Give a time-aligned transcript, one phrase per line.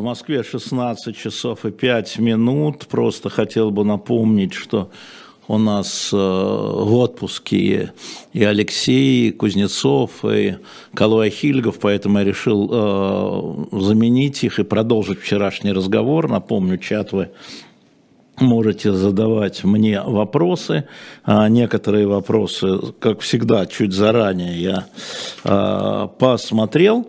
[0.00, 2.86] В Москве 16 часов и 5 минут.
[2.86, 4.90] Просто хотел бы напомнить, что
[5.46, 7.92] у нас э, в отпуске
[8.32, 10.56] и Алексей Кузнецов, и
[10.94, 16.30] Калуя Хильгов, поэтому я решил э, заменить их и продолжить вчерашний разговор.
[16.30, 17.28] Напомню, чат вы
[18.40, 20.84] можете задавать мне вопросы.
[21.24, 24.86] А, некоторые вопросы, как всегда, чуть заранее я
[25.44, 27.06] а, посмотрел.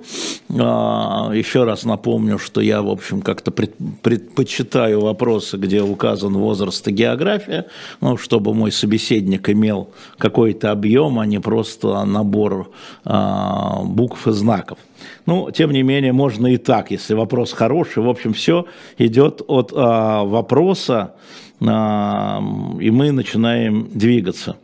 [0.49, 6.92] А, еще раз напомню, что я, в общем, как-то предпочитаю вопросы, где указан возраст и
[6.92, 7.67] география,
[8.02, 12.72] ну, чтобы мой собеседник имел какой-то объем, а не просто набор
[13.03, 14.77] букв и знаков.
[15.25, 18.03] Ну, тем не менее, можно и так, если вопрос хороший.
[18.03, 18.66] В общем, все
[18.97, 21.14] идет от а, вопроса,
[21.61, 22.41] а,
[22.80, 24.55] и мы начинаем двигаться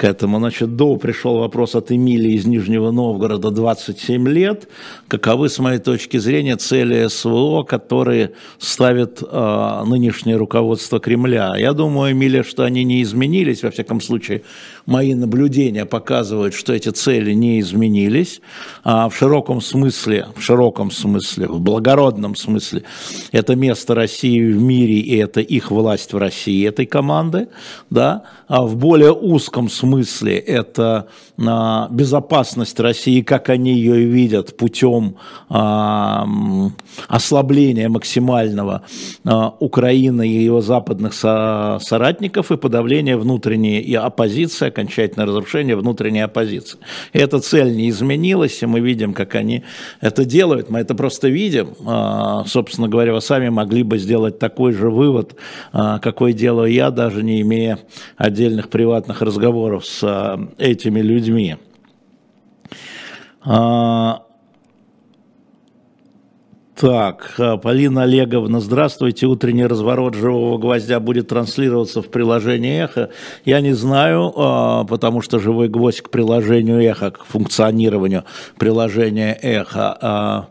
[0.00, 0.38] к этому.
[0.38, 4.66] Значит, до пришел вопрос от Эмилии из Нижнего Новгорода, 27 лет.
[5.08, 11.54] Каковы, с моей точки зрения, цели СВО, которые ставит э, нынешнее руководство Кремля?
[11.58, 14.42] Я думаю, Эмилия, что они не изменились, во всяком случае,
[14.86, 18.40] мои наблюдения показывают, что эти цели не изменились.
[18.84, 22.82] А в широком смысле, в широком смысле, в благородном смысле,
[23.32, 27.48] это место России в мире, и это их власть в России, этой команды,
[27.90, 35.16] да, а в более узком смысле это а, безопасность России, как они ее видят, путем
[35.48, 36.26] а,
[37.08, 38.82] ослабления максимального
[39.24, 46.78] а, Украины и его западных соратников и подавления внутренней оппозиции, окончательное разрушение внутренней оппозиции.
[47.12, 49.64] И эта цель не изменилась, и мы видим, как они
[50.00, 50.70] это делают.
[50.70, 51.74] Мы это просто видим.
[52.46, 55.36] Собственно говоря, вы сами могли бы сделать такой же вывод,
[55.72, 57.78] какой делаю я, даже не имея
[58.16, 61.56] отдельных приватных разговоров с а, этими людьми.
[66.80, 69.26] Так, а, Полина Олеговна, здравствуйте.
[69.26, 73.10] Утренний разворот живого гвоздя будет транслироваться в приложении Эхо.
[73.44, 74.32] Я не знаю,
[74.88, 78.24] потому что живой гвоздь к приложению Эхо, к функционированию
[78.56, 80.48] приложения Эхо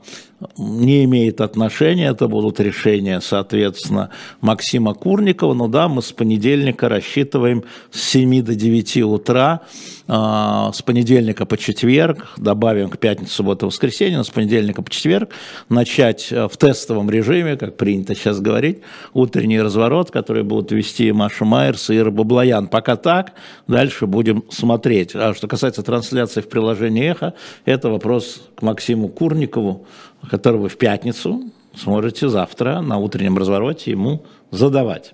[0.57, 4.09] не имеет отношения, это будут решения, соответственно,
[4.41, 5.53] Максима Курникова.
[5.53, 11.55] Но да, мы с понедельника рассчитываем с 7 до 9 утра, э, с понедельника по
[11.55, 15.29] четверг, добавим к пятницу, субботу, воскресенье, но с понедельника по четверг
[15.69, 18.79] начать э, в тестовом режиме, как принято сейчас говорить,
[19.13, 22.67] утренний разворот, который будут вести Маша Майерс и Ира Баблоян.
[22.67, 23.33] Пока так,
[23.67, 25.11] дальше будем смотреть.
[25.13, 29.85] А что касается трансляции в приложении «Эхо», это вопрос к Максиму Курникову,
[30.27, 31.43] который вы в пятницу
[31.75, 35.13] сможете завтра на утреннем развороте ему задавать.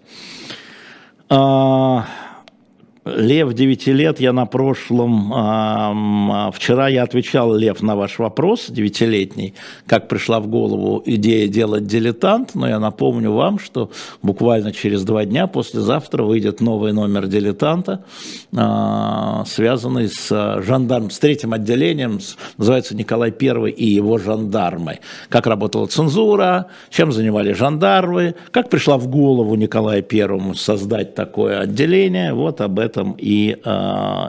[3.06, 8.68] А, Лев 9 лет, я на прошлом, э, вчера я отвечал, Лев, на ваш вопрос,
[8.70, 9.54] девятилетний,
[9.88, 15.26] как пришла в голову идея делать дилетант, но я напомню вам, что буквально через два
[15.26, 18.04] дня, послезавтра, выйдет новый номер дилетанта,
[18.52, 22.20] э, связанный с жандарм, с третьим отделением,
[22.58, 25.00] называется Николай I и его жандармы.
[25.30, 32.34] Как работала цензура, чем занимались жандармы, как пришла в голову Николаю Первому создать такое отделение,
[32.34, 33.70] вот об этом этом и э,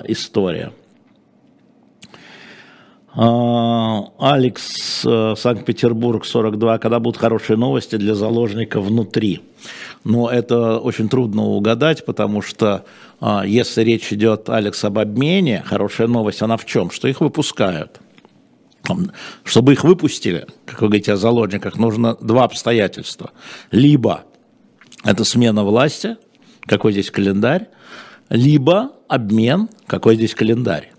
[0.08, 0.72] история.
[3.14, 6.78] А, Алекс, э, Санкт-Петербург, 42.
[6.78, 9.40] Когда будут хорошие новости для заложника внутри?
[10.04, 12.84] Но это очень трудно угадать, потому что
[13.20, 16.90] а, если речь идет, Алекс, об обмене, хорошая новость, она в чем?
[16.90, 18.00] Что их выпускают.
[19.42, 23.32] Чтобы их выпустили, как вы говорите о заложниках, нужно два обстоятельства.
[23.72, 24.24] Либо
[25.02, 26.16] это смена власти,
[26.66, 27.68] какой здесь календарь,
[28.28, 30.92] либо обмен, какой здесь календарь.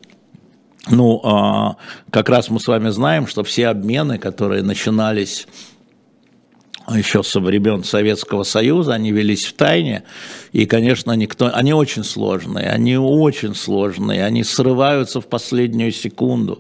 [0.90, 1.76] Ну, а,
[2.12, 5.48] как раз мы с вами знаем, что все обмены, которые начинались
[6.96, 10.04] еще со времен Советского Союза, они велись в тайне,
[10.54, 16.60] и, конечно, никто, они очень сложные, они очень сложные, они срываются в последнюю секунду.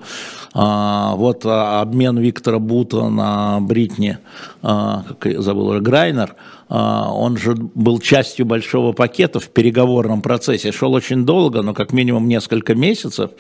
[0.54, 4.18] А, вот а, обмен Виктора Бута на Бритни,
[4.62, 10.72] а, как я забыл, Грайнер, а, он же был частью большого пакета в переговорном процессе,
[10.72, 13.32] шел очень долго, но как минимум несколько месяцев,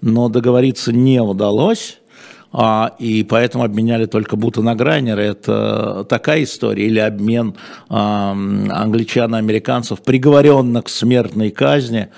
[0.00, 1.98] но договориться не удалось.
[2.52, 5.22] а, и поэтому обменяли только бутонограйнеры.
[5.22, 6.86] Это такая история.
[6.86, 7.54] Или обмен
[7.88, 12.08] а, англичан и американцев, приговоренных к смертной казни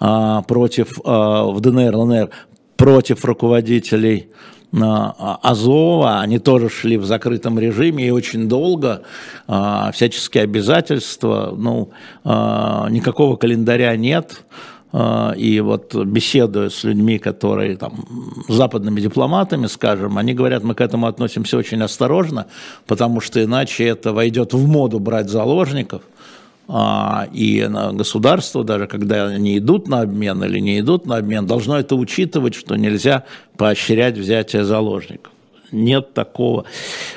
[0.00, 2.30] а, против, в ДНР, ЛНР,
[2.76, 4.30] против руководителей
[4.72, 9.02] Азова, они тоже шли в закрытом режиме и очень долго,
[9.46, 11.90] всяческие обязательства, ну,
[12.24, 14.44] никакого календаря нет,
[14.92, 18.04] а, и вот беседуя с людьми, которые там
[18.48, 22.46] западными дипломатами, скажем, они говорят, мы к этому относимся очень осторожно,
[22.86, 26.11] потому что иначе это войдет в моду брать заложников, а,
[26.68, 31.96] и государство, даже когда они идут на обмен или не идут на обмен, должно это
[31.96, 33.24] учитывать, что нельзя
[33.56, 35.32] поощрять взятие заложников
[35.72, 36.66] нет такого,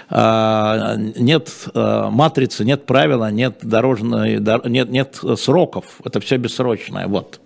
[0.10, 7.42] а, нет матрицы, нет правила, нет дорожной, нет, нет сроков, это все бессрочное, вот.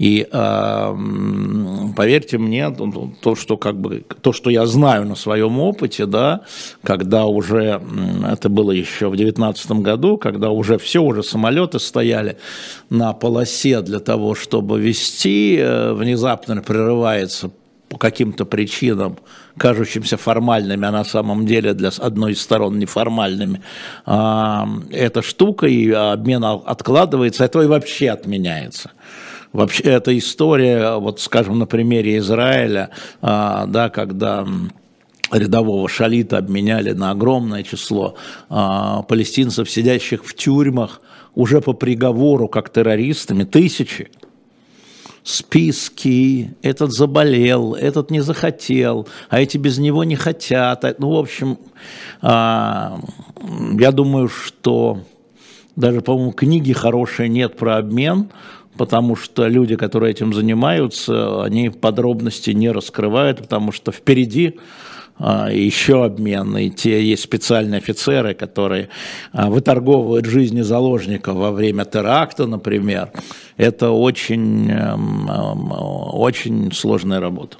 [0.00, 0.96] И э,
[1.94, 2.70] поверьте мне,
[3.20, 6.40] то, что как бы то, что я знаю на своем опыте, да,
[6.82, 7.82] когда уже
[8.26, 12.38] это было еще в 2019 году, когда уже все уже самолеты стояли
[12.88, 17.50] на полосе для того, чтобы вести, э, внезапно прерывается
[17.90, 19.18] по каким-то причинам,
[19.58, 23.60] кажущимся формальными, а на самом деле для одной из сторон неформальными,
[24.06, 28.92] а, эта штука и обмен откладывается, это и вообще отменяется.
[29.52, 34.46] Вообще эта история, вот скажем, на примере Израиля, а, да, когда
[35.32, 38.14] рядового шалита обменяли на огромное число
[38.48, 41.00] а, палестинцев, сидящих в тюрьмах,
[41.34, 44.10] уже по приговору как террористами, тысячи,
[45.22, 50.84] списки, этот заболел, этот не захотел, а эти без него не хотят.
[50.98, 51.58] Ну, в общем,
[52.22, 53.00] а,
[53.78, 55.00] я думаю, что
[55.76, 58.30] даже, по-моему, книги хорошие нет про обмен,
[58.80, 64.58] потому что люди, которые этим занимаются, они подробности не раскрывают, потому что впереди
[65.18, 68.88] а, еще обмен, и те есть специальные офицеры, которые
[69.32, 73.12] а, выторговывают жизни заложников во время теракта, например.
[73.58, 75.72] Это очень, эм, эм,
[76.14, 77.58] очень сложная работа.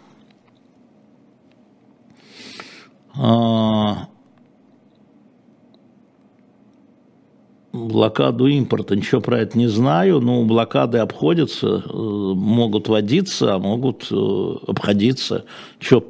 [7.73, 14.09] Блокаду импорта, ничего про это не знаю, но блокады обходятся, э, могут водиться, а могут
[14.11, 15.45] э, обходиться.
[15.79, 16.05] Что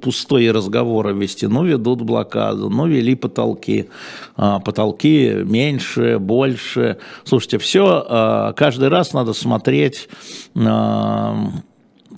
[0.00, 3.88] пустые разговоры вести, ну, ведут блокаду, ну, вели потолки,
[4.36, 6.98] а, потолки меньше, больше.
[7.24, 10.08] Слушайте, все, а, каждый раз надо смотреть
[10.54, 11.48] а,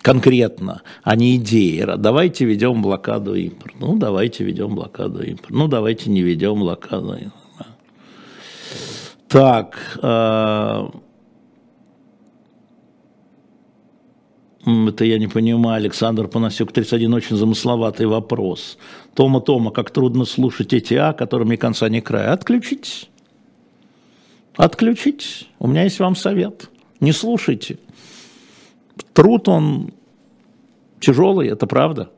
[0.03, 1.87] конкретно, а не идеи.
[1.97, 3.77] Давайте ведем блокаду импорта.
[3.81, 5.55] Ну, давайте ведем блокаду импорта.
[5.55, 7.44] Ну, давайте не ведем блокаду импорта.
[9.29, 9.99] Так,
[14.67, 18.79] Это я не понимаю, Александр Панасюк, 31, очень замысловатый вопрос.
[19.15, 22.33] Тома, Тома, как трудно слушать эти А, которыми конца не края.
[22.33, 23.11] Отключитесь.
[24.57, 25.49] Отключитесь.
[25.59, 26.71] У меня есть вам совет.
[27.01, 27.79] Не слушайте.
[29.13, 29.93] Труд он
[30.99, 32.11] тяжелый, это правда.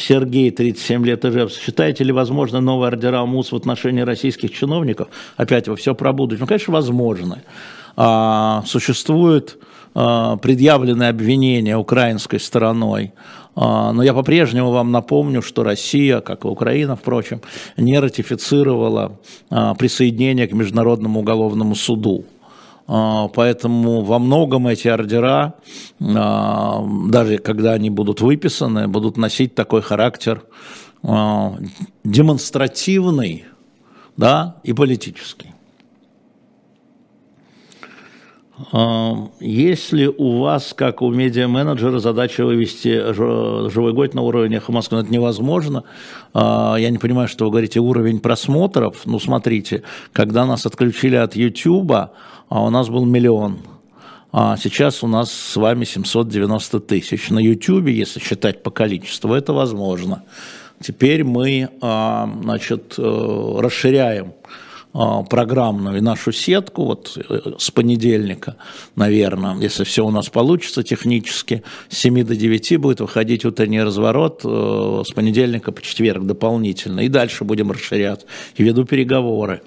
[0.00, 1.60] Сергей, 37 лет Ижевск.
[1.60, 5.08] Считаете ли возможно новые ордера МУС в отношении российских чиновников?
[5.36, 6.40] Опять вы все про будущее.
[6.40, 7.42] Ну, конечно, возможно.
[7.96, 9.58] А, существует
[9.94, 13.12] а, предъявленное обвинение украинской стороной.
[13.54, 17.42] А, но я по-прежнему вам напомню, что Россия, как и Украина, впрочем,
[17.76, 19.18] не ратифицировала
[19.78, 22.24] присоединение к Международному уголовному суду.
[22.90, 25.54] Поэтому во многом эти ордера,
[26.00, 30.42] даже когда они будут выписаны, будут носить такой характер
[32.02, 33.44] демонстративный
[34.16, 35.54] да, и политический.
[39.40, 45.84] Если у вас, как у медиа-менеджера, задача вывести живой год на уровень Москвы, это невозможно.
[46.34, 49.02] А, я не понимаю, что вы говорите, уровень просмотров.
[49.06, 53.58] Ну, смотрите, когда нас отключили от YouTube, а у нас был миллион.
[54.32, 57.30] А сейчас у нас с вами 790 тысяч.
[57.30, 60.22] На YouTube, если считать по количеству, это возможно.
[60.80, 64.32] Теперь мы а, значит, э, расширяем
[64.92, 68.56] а, программную нашу сетку, вот э, с понедельника,
[68.96, 74.40] наверное, если все у нас получится технически, с 7 до 9 будет выходить утренний разворот,
[74.44, 79.62] э, с понедельника по четверг дополнительно, и дальше будем расширять, и веду переговоры.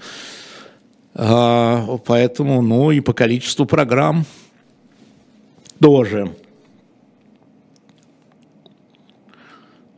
[1.15, 4.25] А, поэтому, ну и по количеству программ
[5.79, 6.35] тоже.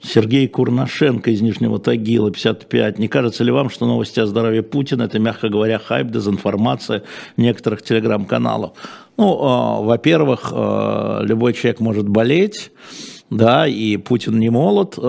[0.05, 2.99] Сергей Курнашенко из Нижнего Тагила, 55.
[2.99, 7.03] Не кажется ли вам, что новости о здоровье Путина– это, мягко говоря, хайп, дезинформация
[7.37, 8.73] некоторых телеграм-каналов?
[9.17, 12.71] Ну, э, во-первых, э, любой человек может болеть,
[13.29, 14.95] да, и Путин не молод.
[14.97, 15.01] Э,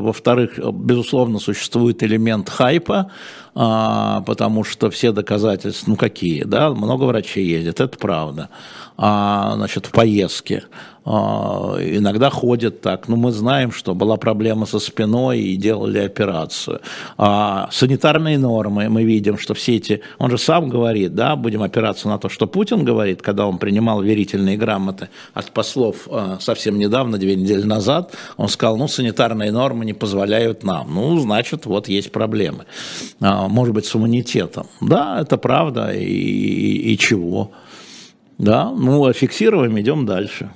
[0.00, 3.10] во-вторых, безусловно, существует элемент хайпа,
[3.54, 8.48] потому что все доказательства, ну какие, да, много врачей ездят, это правда,
[8.91, 10.64] а, значит, в поездке.
[11.04, 13.08] А, иногда ходят так.
[13.08, 16.80] Но мы знаем, что была проблема со спиной и делали операцию.
[17.18, 20.02] А санитарные нормы, мы видим, что все эти...
[20.18, 24.02] Он же сам говорит, да, будем опираться на то, что Путин говорит, когда он принимал
[24.02, 29.84] верительные грамоты от послов а, совсем недавно, две недели назад, он сказал, ну, санитарные нормы
[29.84, 30.94] не позволяют нам.
[30.94, 32.66] Ну, значит, вот есть проблемы.
[33.20, 34.68] А, может быть, с иммунитетом.
[34.80, 35.92] Да, это правда.
[35.92, 37.50] И, и, и чего?
[38.38, 40.50] Да, ну, а фиксируем, идем дальше.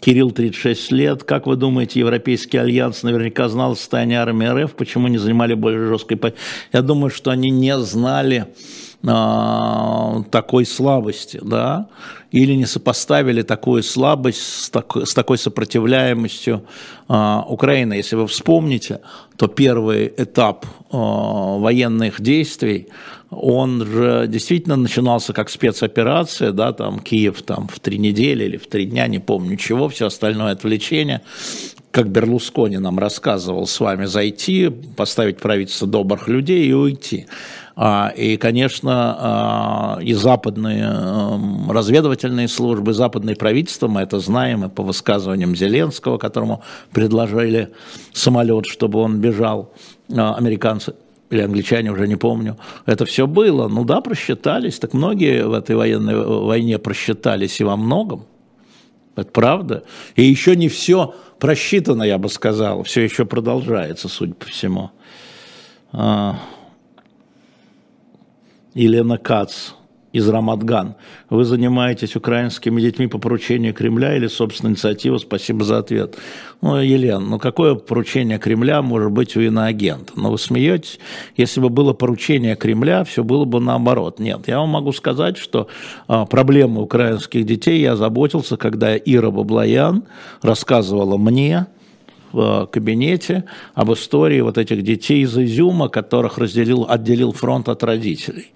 [0.00, 1.24] Кирилл, 36 лет.
[1.24, 4.74] Как вы думаете, Европейский альянс наверняка знал о состоянии армии РФ?
[4.74, 6.40] Почему не занимали более жесткой позиции?
[6.72, 8.46] Я думаю, что они не знали
[9.04, 11.88] такой слабости, да,
[12.32, 16.64] или не сопоставили такую слабость с такой, с такой сопротивляемостью
[17.06, 17.94] а, Украины.
[17.94, 19.00] Если вы вспомните,
[19.36, 22.88] то первый этап а, военных действий
[23.30, 28.66] он же действительно начинался как спецоперация, да, там Киев там в три недели или в
[28.66, 31.20] три дня, не помню чего, все остальное отвлечение,
[31.90, 37.26] как Берлускони нам рассказывал, с вами зайти, поставить правительство добрых людей и уйти.
[37.76, 44.68] А, и, конечно, а, и западные эм, разведывательные службы, западные правительства, мы это знаем, и
[44.68, 46.62] по высказываниям Зеленского, которому
[46.92, 47.72] предложили
[48.12, 49.72] самолет, чтобы он бежал,
[50.14, 50.94] а, американцы,
[51.30, 53.66] или англичане, уже не помню, это все было.
[53.66, 58.26] Ну да, просчитались, так многие в этой военной войне просчитались и во многом.
[59.16, 59.82] Это правда.
[60.14, 64.90] И еще не все просчитано, я бы сказал, все еще продолжается, судя по всему.
[68.74, 69.70] Елена Кац
[70.14, 70.94] из Рамадган.
[71.28, 75.18] Вы занимаетесь украинскими детьми по поручению Кремля или собственной инициативы?
[75.18, 76.16] Спасибо за ответ.
[76.60, 80.12] Ну, Елена, ну какое поручение Кремля может быть у иноагента?
[80.14, 81.00] Ну, вы смеетесь?
[81.36, 84.20] Если бы было поручение Кремля, все было бы наоборот.
[84.20, 85.66] Нет, я вам могу сказать, что
[86.06, 90.04] а, проблемы украинских детей я заботился, когда Ира Баблоян
[90.42, 91.66] рассказывала мне,
[92.34, 98.52] в кабинете об истории вот этих детей из Изюма, которых разделил, отделил фронт от родителей.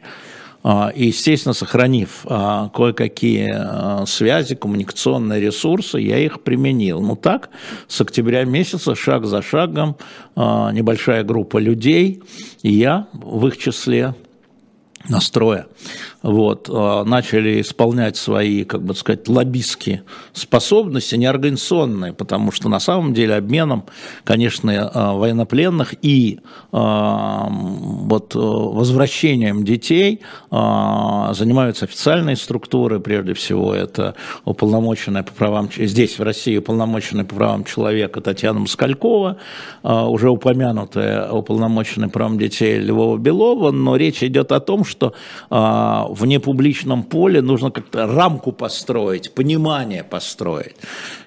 [0.64, 7.00] А, и, естественно, сохранив а, кое-какие а, связи, коммуникационные ресурсы, я их применил.
[7.00, 7.50] Ну так,
[7.87, 9.97] с октября месяца, шаг за шагом,
[10.37, 12.23] небольшая группа людей,
[12.62, 14.14] я в их числе
[15.08, 15.66] настроя
[16.22, 23.14] вот, а, начали исполнять свои, как бы сказать, лоббистские способности, неорганизационные, потому что на самом
[23.14, 23.84] деле обменом,
[24.25, 26.40] конечно, а, военнопленных и
[26.72, 30.20] а, вот возвращением детей
[30.50, 37.64] занимаются официальные структуры, прежде всего это уполномоченная по правам, здесь в России уполномоченная по правам
[37.64, 39.37] человека Татьяна Москалькова,
[39.82, 45.14] уже упомянутая уполномоченная по правам детей Львова Белова, но речь идет о том, что
[46.08, 50.76] в непубличном поле нужно как-то рамку построить, понимание построить.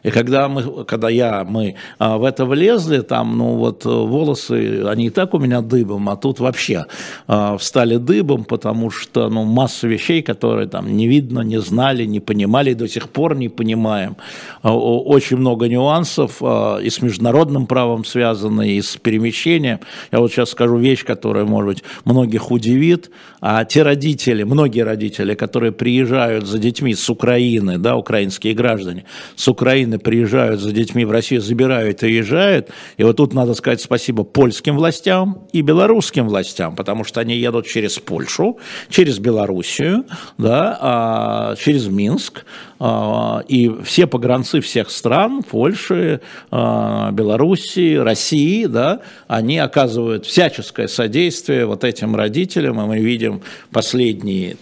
[0.03, 5.07] И когда, мы, когда я, мы а, в это влезли, там, ну вот волосы, они
[5.07, 6.85] и так у меня дыбом, а тут вообще
[7.27, 12.19] а, встали дыбом, потому что, ну, масса вещей, которые там не видно, не знали, не
[12.19, 14.17] понимали, и до сих пор не понимаем.
[14.63, 19.79] А, очень много нюансов и с международным правом связаны, и с перемещением.
[20.11, 23.11] Я вот сейчас скажу вещь, которая, может быть, многих удивит.
[23.41, 29.05] А те родители, многие родители, которые приезжают за детьми с Украины, да, украинские граждане,
[29.35, 32.69] с Украины приезжают за детьми в Россию, забирают и уезжают.
[32.97, 37.65] И вот тут надо сказать спасибо польским властям и белорусским властям, потому что они едут
[37.65, 40.05] через Польшу, через Белоруссию,
[40.37, 42.45] да, а, через Минск,
[42.79, 46.21] а, и все погранцы всех стран, Польши,
[46.51, 53.30] а, Белоруссии, России, да, они оказывают всяческое содействие вот этим родителям, и мы видим
[53.71, 54.57] последние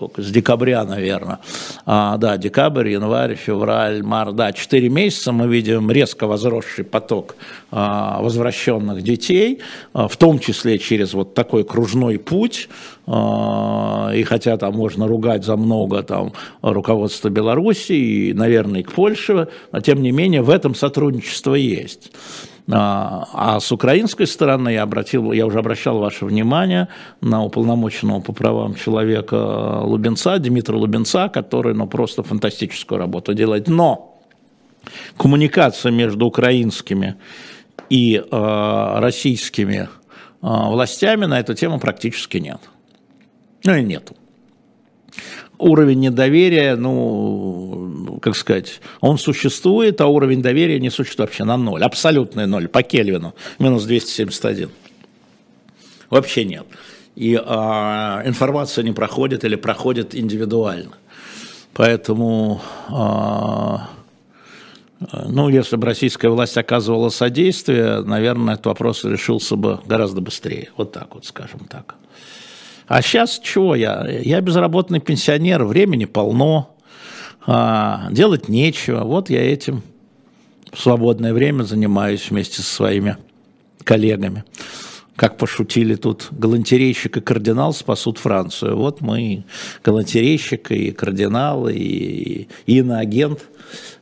[0.00, 1.40] сколько, с декабря, наверное.
[1.84, 7.36] А, да, декабрь, январь, февраль, март, да, 4 месяца мы видим резко возросший поток
[7.70, 9.60] а, возвращенных детей,
[9.92, 12.70] а, в том числе через вот такой кружной путь,
[13.06, 18.92] а, и хотя там можно ругать за много там руководства Беларуси и, наверное, и к
[18.92, 22.10] Польше, но тем не менее в этом сотрудничество есть.
[22.70, 26.88] А, а с украинской стороны я, обратил, я уже обращал ваше внимание
[27.20, 33.68] на уполномоченного по правам человека Лубенца, Дмитрия Лубенца, который ну, просто фантастическую работу делает.
[33.68, 34.18] Но
[35.16, 37.16] коммуникация между украинскими
[37.88, 39.88] и э, российскими э,
[40.40, 42.60] властями на эту тему практически нет.
[43.64, 44.16] Ну и нету
[45.60, 51.82] уровень недоверия, ну, как сказать, он существует, а уровень доверия не существует вообще на ноль,
[51.82, 54.70] абсолютный ноль, по Кельвину, минус 271.
[56.08, 56.66] Вообще нет.
[57.14, 60.96] И а, информация не проходит или проходит индивидуально.
[61.74, 63.88] Поэтому, а,
[65.26, 70.70] ну, если бы российская власть оказывала содействие, наверное, этот вопрос решился бы гораздо быстрее.
[70.76, 71.94] Вот так вот, скажем так.
[72.90, 74.04] А сейчас чего я?
[74.04, 76.74] Я безработный пенсионер, времени полно,
[77.46, 79.04] а, делать нечего.
[79.04, 79.84] Вот я этим
[80.72, 83.16] в свободное время занимаюсь вместе со своими
[83.84, 84.42] коллегами.
[85.14, 88.76] Как пошутили тут, галантерейщик и кардинал спасут Францию.
[88.76, 89.44] Вот мы,
[89.84, 93.46] галантерейщик и кардинал, и, и иноагент,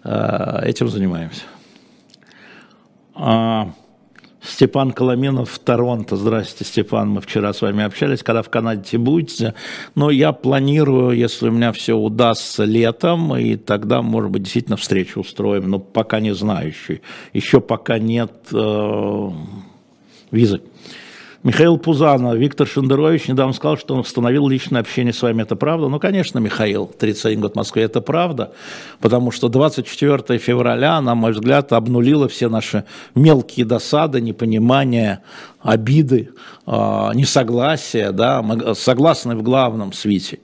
[0.03, 1.43] а, этим занимаемся.
[3.15, 3.71] А,
[4.49, 6.17] Степан Коломенов в Торонто.
[6.17, 9.55] Здравствуйте, Степан, мы вчера с вами общались, когда в Канаде будете.
[9.95, 15.21] Но я планирую, если у меня все удастся летом, и тогда, может быть, действительно встречу
[15.21, 17.01] устроим, но пока не знаю еще.
[17.33, 19.31] Еще пока нет э,
[20.31, 20.63] визы.
[21.45, 25.43] Михаил Пузанов, Виктор Шендерович недавно сказал, что он установил личное общение с вами.
[25.43, 25.87] Это правда?
[25.87, 28.53] Ну, конечно, Михаил, 31 год в Москве, это правда,
[28.99, 35.23] потому что 24 февраля, на мой взгляд, обнулило все наши мелкие досады, непонимания,
[35.69, 36.31] обиды,
[36.65, 40.39] а, несогласия, да, мы согласны в главном свете,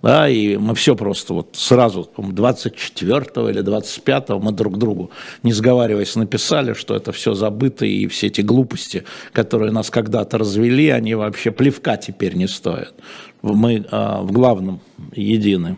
[0.00, 5.10] да, и мы все просто вот сразу, 24 или 25 мы друг другу,
[5.42, 10.88] не сговариваясь, написали, что это все забыто, и все эти глупости, которые нас когда-то развели,
[10.88, 12.94] они вообще плевка теперь не стоят.
[13.42, 14.80] Мы а, в главном
[15.12, 15.76] едины.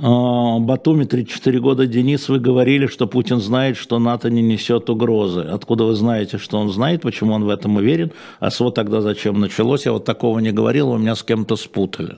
[0.00, 1.86] А, Батуми, 34 года.
[1.86, 5.40] Денис, вы говорили, что Путин знает, что НАТО не несет угрозы.
[5.40, 8.12] Откуда вы знаете, что он знает, почему он в этом уверен?
[8.38, 9.86] А СВО тогда зачем началось?
[9.86, 12.16] Я вот такого не говорил, вы меня с кем-то спутали.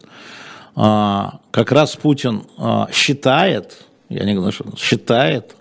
[0.76, 5.56] А, как раз Путин а, считает, я не говорю, что он считает,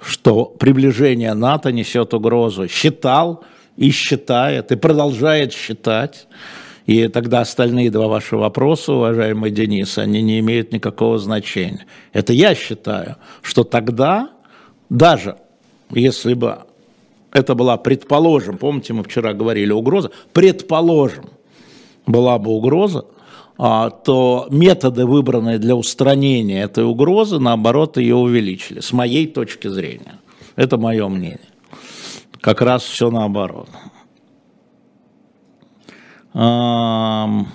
[0.00, 2.66] что приближение НАТО несет угрозу.
[2.68, 3.44] Считал
[3.76, 6.28] и считает, и продолжает считать.
[6.86, 11.84] И тогда остальные два ваши вопроса, уважаемый Денис, они не имеют никакого значения.
[12.12, 14.30] Это я считаю, что тогда,
[14.88, 15.36] даже
[15.90, 16.58] если бы
[17.32, 21.24] это была, предположим, помните, мы вчера говорили угроза, предположим,
[22.06, 23.04] была бы угроза,
[23.58, 30.20] а, то методы, выбранные для устранения этой угрозы, наоборот, ее увеличили, с моей точки зрения.
[30.54, 31.40] Это мое мнение.
[32.40, 33.68] Как раз все наоборот.
[36.36, 37.46] Что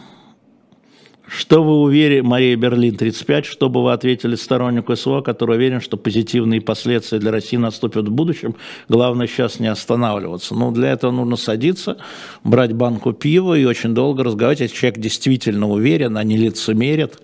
[1.64, 6.62] вы уверены, Мария Берлин, 35, что бы вы ответили стороннику СВО, который уверен, что позитивные
[6.62, 8.56] последствия для России наступят в будущем,
[8.90, 10.56] главное сейчас не останавливаться.
[10.56, 11.98] Ну, для этого нужно садиться,
[12.44, 17.20] брать банку пива и очень долго разговаривать, если человек действительно уверен, а не лицемерит,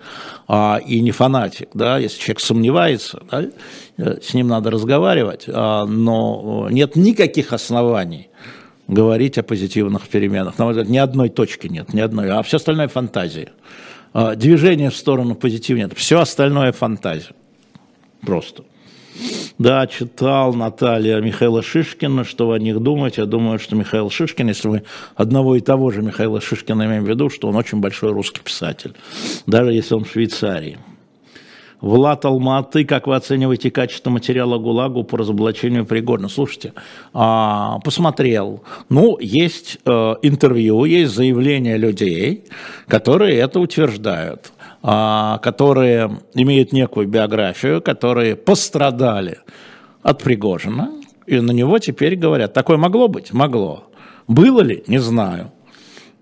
[0.47, 3.45] а, и не фанатик, да, если человек сомневается, да,
[3.97, 8.29] э, с ним надо разговаривать, а, но нет никаких оснований
[8.87, 10.57] говорить о позитивных переменах.
[10.57, 13.49] На мой взгляд, ни одной точки нет, ни одной, а все остальное фантазия.
[14.13, 15.93] А, движение в сторону позитива нет.
[15.95, 17.33] Все остальное фантазия.
[18.21, 18.63] Просто.
[19.57, 23.21] Да, читал Наталья Михаила Шишкина, что вы о них думаете.
[23.21, 24.83] Я думаю, что Михаил Шишкин, если мы
[25.15, 28.93] одного и того же Михаила Шишкина имеем в виду, что он очень большой русский писатель,
[29.47, 30.77] даже если он в Швейцарии.
[31.81, 36.27] Влад Алматы, как вы оцениваете качество материала ГУЛАГу по разоблачению Пригорна?
[36.27, 36.73] Слушайте,
[37.13, 38.63] а, посмотрел.
[38.89, 42.45] Ну, есть э, интервью, есть заявления людей,
[42.87, 49.39] которые это утверждают, а, которые имеют некую биографию, которые пострадали
[50.01, 50.91] от Пригожина,
[51.27, 53.33] и на него теперь говорят, такое могло быть?
[53.33, 53.83] Могло.
[54.27, 54.83] Было ли?
[54.87, 55.51] Не знаю.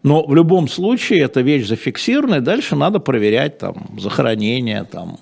[0.05, 5.17] Но в любом случае эта вещь зафиксирована, и дальше надо проверять там захоронение, там,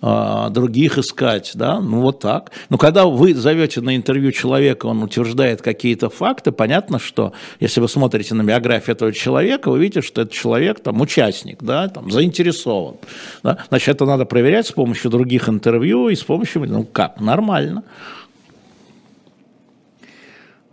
[0.00, 2.52] а, других искать, да, ну вот так.
[2.68, 7.88] Но когда вы зовете на интервью человека, он утверждает какие-то факты, понятно, что если вы
[7.88, 12.98] смотрите на биографию этого человека, вы видите, что этот человек там участник, да, там заинтересован.
[13.42, 13.58] Да?
[13.68, 17.82] Значит, это надо проверять с помощью других интервью и с помощью, ну как, нормально.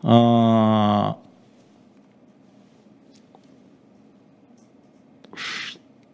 [0.04, 1.18] А,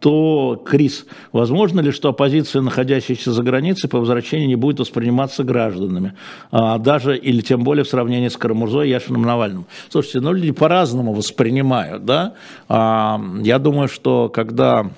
[0.04, 6.12] то, Крис, возможно ли, что оппозиция, находящаяся за границей, по возвращении не будет восприниматься гражданами,
[6.50, 9.64] а, даже или тем более в сравнении с Карамурзой, Яшиным, Навальным?
[9.88, 12.34] Слушайте, ну люди по-разному воспринимают, да?
[12.68, 14.90] А, я думаю, что когда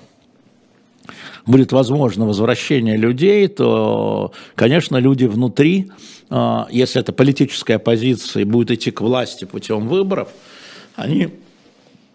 [1.45, 5.89] будет возможно возвращение людей, то, конечно, люди внутри,
[6.29, 10.27] а, если это политическая оппозиция и будет идти к власти путем выборов,
[10.97, 11.29] они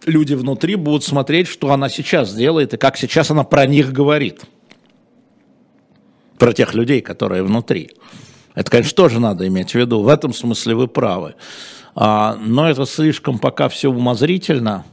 [0.07, 4.43] люди внутри будут смотреть, что она сейчас делает и как сейчас она про них говорит.
[6.39, 7.91] Про тех людей, которые внутри.
[8.55, 10.03] Это, конечно, тоже надо иметь в виду.
[10.03, 11.35] В этом смысле вы правы.
[11.95, 14.85] А, но это слишком пока все умозрительно.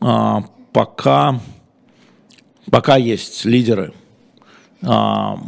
[0.00, 1.40] А, пока,
[2.70, 3.92] пока есть лидеры,
[4.82, 5.38] а,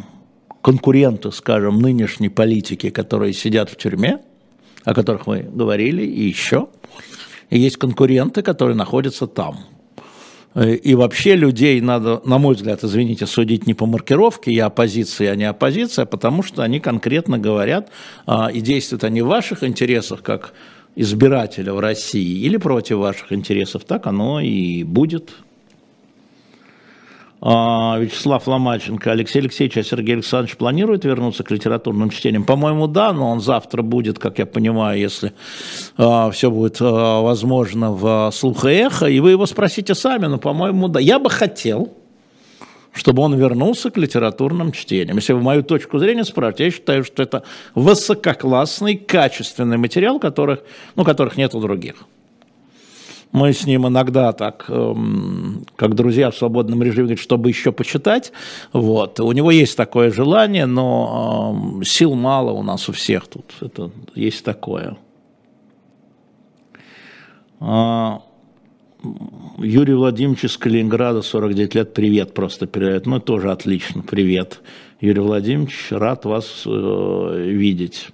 [0.62, 4.20] конкуренты, скажем, нынешней политики, которые сидят в тюрьме,
[4.85, 6.68] о которых мы говорили, и еще–
[7.59, 9.59] есть конкуренты, которые находятся там.
[10.57, 15.37] И вообще людей надо, на мой взгляд, извините, судить не по маркировке, я оппозиция, а
[15.37, 17.91] не оппозиция, потому что они конкретно говорят,
[18.27, 20.53] а, и действуют они в ваших интересах, как
[20.97, 25.31] избирателя в России, или против ваших интересов, так оно и будет.
[27.42, 32.44] А, Вячеслав Ломаченко, Алексей Алексеевич, а Сергей Александрович планирует вернуться к литературным чтениям?
[32.44, 35.33] По-моему, да, но он завтра будет, как я понимаю, если
[35.96, 40.38] а, все будет а, возможно в слух и эхо, и вы его спросите сами, но,
[40.38, 41.00] по-моему, да.
[41.00, 41.90] Я бы хотел,
[42.92, 45.16] чтобы он вернулся к литературным чтениям.
[45.16, 50.61] Если вы мою точку зрения спрашиваете, я считаю, что это высококлассный, качественный материал, которых,
[50.94, 52.05] ну, которых нет у других.
[53.33, 58.33] Мы с ним иногда так, эм, как друзья в свободном режиме, чтобы еще почитать.
[58.73, 59.21] Вот.
[59.21, 63.55] У него есть такое желание, но эм, сил мало у нас у всех тут.
[63.61, 64.97] Это есть такое.
[67.61, 68.23] А,
[69.59, 73.07] Юрий Владимирович из Калининграда, 49 лет, привет просто передает.
[73.07, 74.61] Ну, тоже отлично, привет.
[75.01, 78.09] Юрий Владимирович, рад вас э, видеть.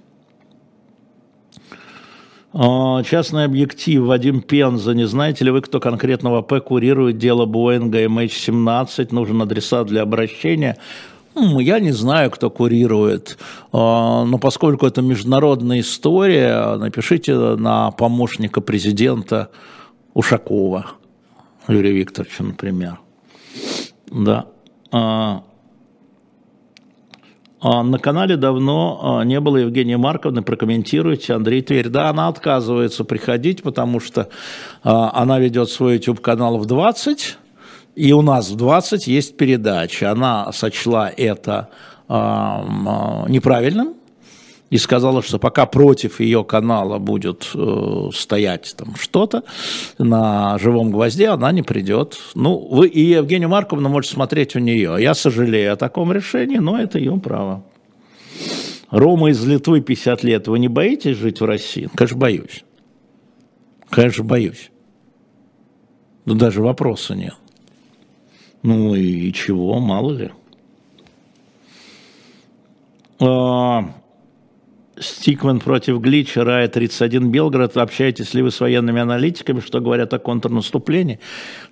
[2.53, 4.93] А, частный объектив Вадим Пенза.
[4.93, 9.09] Не знаете ли вы, кто конкретно в АП курирует дело Боинга MH17?
[9.11, 10.77] Нужен адресат для обращения.
[11.35, 13.37] Я не знаю, кто курирует,
[13.71, 19.49] а, но поскольку это международная история, напишите на помощника президента
[20.13, 20.87] Ушакова,
[21.67, 22.99] Юрия Викторовича, например.
[24.09, 24.47] Да.
[27.59, 31.33] А, на канале давно а, не было Евгения Марковны, прокомментируйте.
[31.33, 34.29] Андрей Тверь, да, она отказывается приходить, потому что
[34.83, 37.37] а, она ведет свой YouTube-канал в 20,
[37.95, 40.11] и у нас в 20 есть передача.
[40.11, 41.69] Она сочла это
[42.09, 43.95] неправильным,
[44.69, 49.43] и сказала, что пока против ее канала будет э, стоять там что-то
[49.97, 52.17] на живом гвозде, она не придет.
[52.35, 54.97] Ну, вы и Евгению Марковну можете смотреть у нее.
[54.99, 57.63] Я сожалею о таком решении, но это ее право.
[58.89, 60.47] Рома из Литвы 50 лет.
[60.47, 61.89] Вы не боитесь жить в России?
[61.95, 62.63] Конечно, боюсь.
[63.89, 64.69] Конечно, боюсь.
[66.25, 67.35] Но даже вопроса нет.
[68.63, 70.31] Ну и чего, мало ли.
[73.19, 73.93] А,
[75.27, 77.75] Стикман против Глича, Рая 31 Белгород.
[77.75, 81.19] Общаетесь ли вы с военными аналитиками, что говорят о контрнаступлении?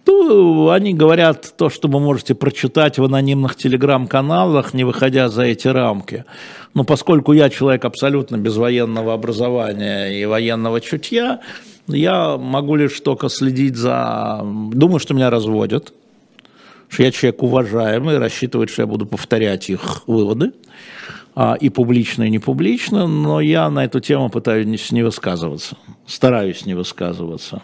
[0.06, 5.70] Ну, они говорят то, что вы можете прочитать в анонимных телеграм-каналах, не выходя за эти
[5.70, 6.26] рамки.
[6.74, 11.40] Но поскольку я человек абсолютно без военного образования и военного чутья,
[11.88, 14.42] я могу лишь только следить за...
[14.74, 15.94] Думаю, что меня разводят,
[16.90, 20.52] что я человек уважаемый, рассчитывает, что я буду повторять их выводы
[21.36, 26.74] и публично, и не публично, но я на эту тему пытаюсь не высказываться, стараюсь не
[26.74, 27.62] высказываться.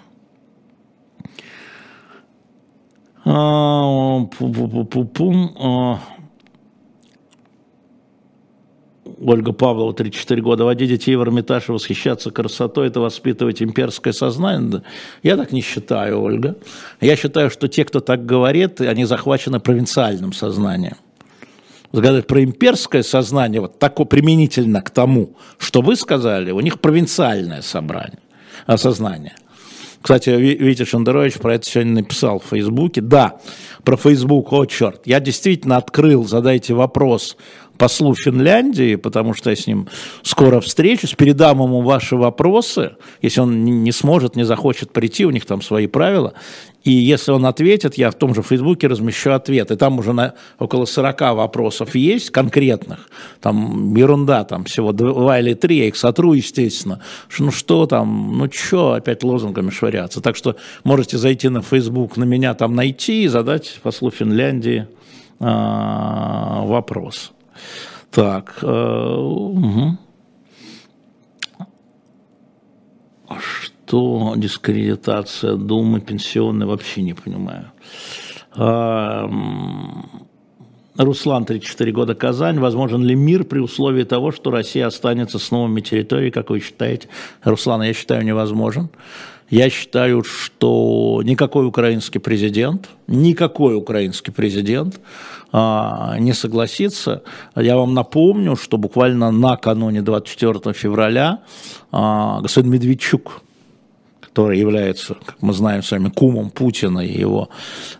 [3.23, 4.27] А,
[5.59, 5.99] а.
[9.23, 14.81] Ольга Павлова, 34 года, водить детей в Эрмитаж и восхищаться красотой, это воспитывать имперское сознание?
[15.21, 16.57] Я так не считаю, Ольга.
[16.99, 20.97] Я считаю, что те, кто так говорит, они захвачены провинциальным сознанием
[21.93, 27.61] сказать про имперское сознание, вот такое применительно к тому, что вы сказали, у них провинциальное
[27.61, 28.19] собрание,
[28.65, 29.35] осознание.
[30.01, 33.01] Кстати, Витя Шендерович про это сегодня написал в Фейсбуке.
[33.01, 33.39] Да,
[33.83, 37.37] про Фейсбук, о черт, я действительно открыл, задайте вопрос
[37.81, 39.87] послу Финляндии, потому что я с ним
[40.21, 42.91] скоро встречусь, передам ему ваши вопросы,
[43.23, 46.33] если он не сможет, не захочет прийти, у них там свои правила,
[46.83, 49.71] и если он ответит, я в том же Фейсбуке размещу ответ.
[49.71, 53.09] И там уже на, около 40 вопросов есть конкретных.
[53.39, 57.01] Там ерунда, там всего два или три, я их сотру, естественно.
[57.39, 60.21] Ну что там, ну что опять лозунгами швыряться.
[60.21, 64.87] Так что можете зайти на Фейсбук, на меня там найти и задать послу Финляндии
[65.39, 67.31] а, вопрос.
[68.11, 69.97] Так, э, угу.
[73.39, 77.71] что дискредитация Думы пенсионной, вообще не понимаю.
[78.53, 79.29] А,
[80.97, 82.59] Руслан, 34 года, Казань.
[82.59, 87.07] Возможен ли мир при условии того, что Россия останется с новыми территориями, как вы считаете?
[87.43, 88.89] Руслан, я считаю, невозможен.
[89.51, 95.01] Я считаю, что никакой украинский президент, никакой украинский президент
[95.51, 97.23] а, не согласится.
[97.57, 101.39] Я вам напомню, что буквально накануне 24 февраля
[101.91, 103.41] а, господин Медведчук,
[104.21, 107.49] который является, как мы знаем с вами, кумом Путина и его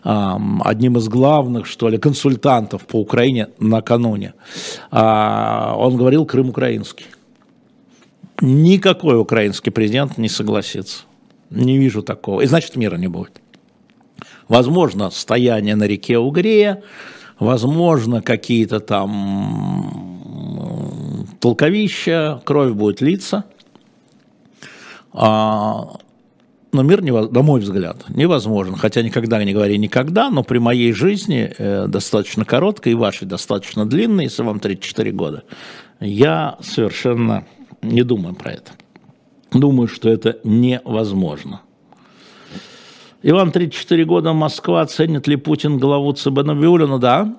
[0.02, 4.32] одним из главных, что ли, консультантов по Украине накануне,
[4.90, 7.08] а, он говорил Крым украинский.
[8.40, 11.02] Никакой украинский президент не согласится.
[11.52, 12.40] Не вижу такого.
[12.40, 13.40] И значит, мира не будет.
[14.48, 16.82] Возможно, стояние на реке Угрея,
[17.38, 20.18] возможно, какие-то там
[21.40, 23.44] толковища, кровь будет литься.
[25.12, 25.96] А,
[26.72, 28.76] но мир, на мой взгляд, невозможен.
[28.76, 33.84] Хотя никогда не говори никогда, но при моей жизни, э, достаточно короткой, и вашей достаточно
[33.84, 35.42] длинной, если вам 34 года,
[36.00, 37.44] я совершенно
[37.82, 38.72] не думаю про это.
[39.52, 41.62] Думаю, что это невозможно.
[43.22, 44.84] Иван, 34 года, Москва.
[44.86, 46.98] Ценит ли Путин главу ЦБ Набиулина?
[46.98, 47.36] Да,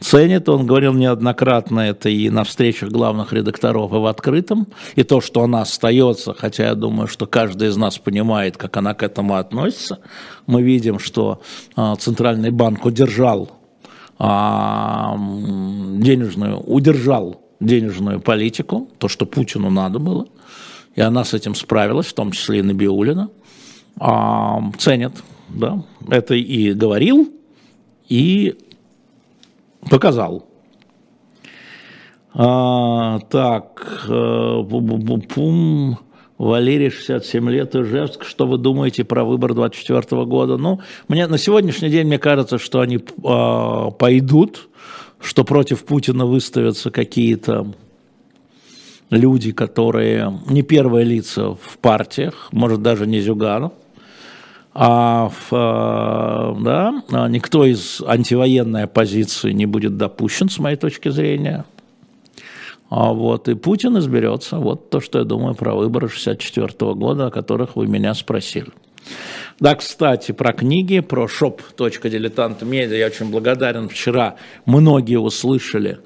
[0.00, 0.48] ценит.
[0.48, 4.66] Он говорил неоднократно это и на встречах главных редакторов, и в открытом.
[4.96, 8.94] И то, что она остается, хотя я думаю, что каждый из нас понимает, как она
[8.94, 10.00] к этому относится.
[10.46, 11.40] Мы видим, что
[11.76, 13.50] а, Центральный банк удержал
[14.18, 20.26] а, денежную, удержал денежную политику, то, что Путину надо было,
[20.98, 23.30] и она с этим справилась, в том числе и Набиулина,
[24.00, 25.12] а, ценят,
[25.48, 27.32] да, это и говорил,
[28.08, 28.56] и
[29.88, 30.44] Показал.
[32.34, 34.62] А, так, э,
[35.32, 35.98] пум,
[36.36, 38.24] Валерий, 67 лет, Ижевск.
[38.24, 40.56] Что вы думаете про выбор 24 года?
[40.56, 44.68] Ну, мне на сегодняшний день мне кажется, что они э, пойдут,
[45.20, 47.72] что против Путина выставятся какие-то
[49.10, 53.72] люди, которые не первые лица в партиях, может даже не Зюганов
[54.80, 61.64] а, а, да, а никто из антивоенной оппозиции не будет допущен, с моей точки зрения.
[62.88, 64.58] А вот и Путин изберется.
[64.58, 68.68] Вот то, что я думаю про выборы 64 года, о которых вы меня спросили.
[69.58, 73.88] Да, кстати, про книги, про shop.diletant.media я очень благодарен.
[73.88, 75.98] Вчера многие услышали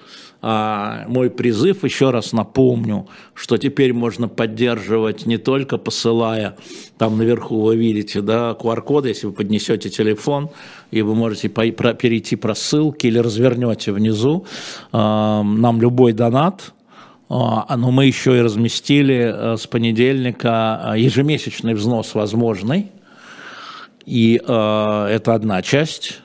[0.44, 6.56] а, мой призыв, еще раз напомню, что теперь можно поддерживать не только посылая,
[6.98, 10.50] там наверху вы видите, да, QR-код, если вы поднесете телефон,
[10.90, 14.44] и вы можете перейти про ссылки или развернете внизу,
[14.90, 16.74] а, нам любой донат,
[17.28, 22.90] а, но мы еще и разместили э, с понедельника ежемесячный взнос возможный,
[24.04, 26.20] и э, это одна часть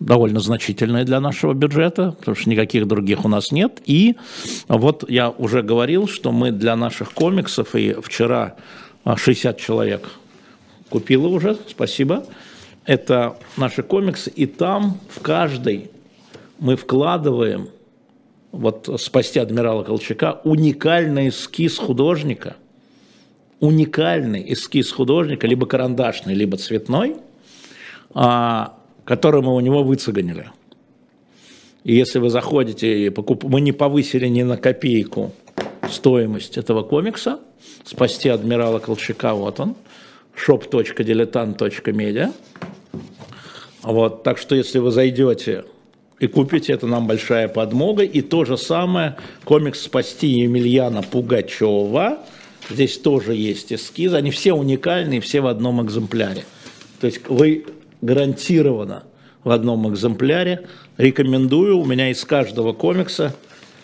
[0.00, 3.80] довольно значительная для нашего бюджета, потому что никаких других у нас нет.
[3.86, 4.16] И
[4.68, 8.56] вот я уже говорил, что мы для наших комиксов, и вчера
[9.04, 10.08] 60 а, человек
[10.88, 12.24] купила уже, спасибо.
[12.84, 15.90] Это наши комиксы, и там в каждый
[16.58, 17.68] мы вкладываем,
[18.50, 22.56] вот «Спасти адмирала Колчака», уникальный эскиз художника,
[23.60, 27.16] уникальный эскиз художника, либо карандашный, либо цветной,
[28.14, 28.77] а,
[29.08, 30.50] который мы у него выцеганили.
[31.82, 33.44] И если вы заходите и покуп...
[33.44, 35.32] мы не повысили ни на копейку
[35.90, 37.40] стоимость этого комикса,
[37.84, 39.76] спасти адмирала Колчака, вот он,
[40.36, 42.32] shop.diletant.media.
[43.82, 45.64] Вот, так что если вы зайдете
[46.20, 48.02] и купите, это нам большая подмога.
[48.02, 52.18] И то же самое, комикс «Спасти Емельяна Пугачева»,
[52.68, 56.44] здесь тоже есть эскизы, они все уникальные, все в одном экземпляре.
[57.00, 57.64] То есть вы
[58.00, 59.04] гарантированно
[59.44, 60.66] в одном экземпляре.
[60.96, 63.34] Рекомендую, у меня из каждого комикса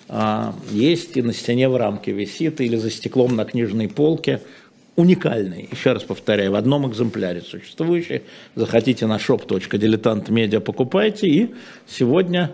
[0.08, 4.40] а, есть и на стене в рамке висит, или за стеклом на книжной полке.
[4.96, 8.22] Уникальный, еще раз повторяю, в одном экземпляре существующий.
[8.54, 11.26] Заходите на shop.diletantmedia, покупайте.
[11.26, 11.54] И
[11.88, 12.52] сегодня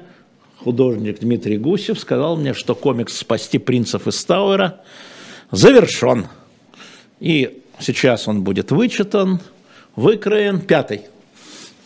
[0.57, 4.81] художник Дмитрий Гусев сказал мне, что комикс «Спасти принцев из Тауэра»
[5.51, 6.29] завершен.
[7.19, 9.41] И сейчас он будет вычитан,
[9.97, 11.03] выкроен, пятый.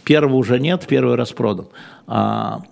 [0.04, 1.68] Первого уже нет, первый распродан.
[2.06, 2.62] А,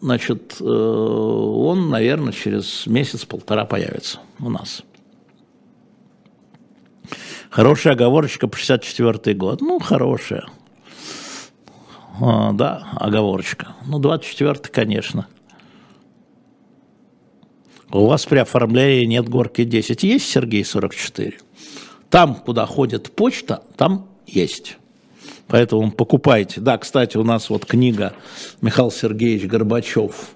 [0.00, 4.82] значит, э, он, наверное, через месяц-полтора появится у нас.
[7.50, 9.60] Хорошая оговорочка по 64 год.
[9.60, 10.46] Ну, хорошая.
[12.20, 13.74] А, да, оговорочка.
[13.86, 15.26] Ну, 24 конечно.
[17.92, 20.02] У вас при оформлении нет горки 10.
[20.04, 21.38] Есть Сергей 44?
[22.08, 24.76] Там, куда ходит почта, там есть.
[25.50, 26.60] Поэтому покупайте.
[26.60, 28.12] Да, кстати, у нас вот книга
[28.62, 30.30] Михаил Сергеевич Горбачев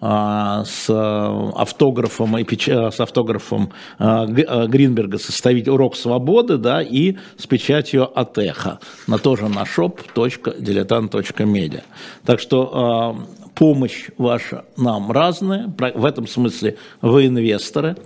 [0.00, 2.68] а, с а, автографом, и печ...
[2.68, 9.62] с автографом а, Гринберга составить урок свободы, да, и с печатью эхо на тоже на
[9.62, 11.82] shop.diletant.media.
[12.26, 17.96] Так что помощь ваша нам разная, в этом смысле вы инвесторы.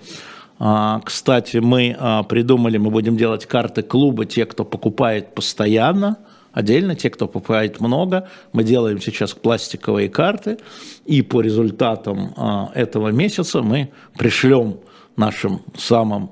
[1.05, 1.97] Кстати, мы
[2.29, 6.19] придумали, мы будем делать карты клуба, те, кто покупает постоянно–
[6.53, 8.29] отдельно, те, кто покупает много.
[8.53, 10.59] Мы делаем сейчас пластиковые карты,
[11.05, 14.79] и по результатам а, этого месяца мы пришлем
[15.17, 16.31] нашим самым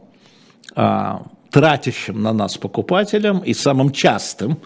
[0.75, 4.59] а, тратящим на нас покупателям и самым частым,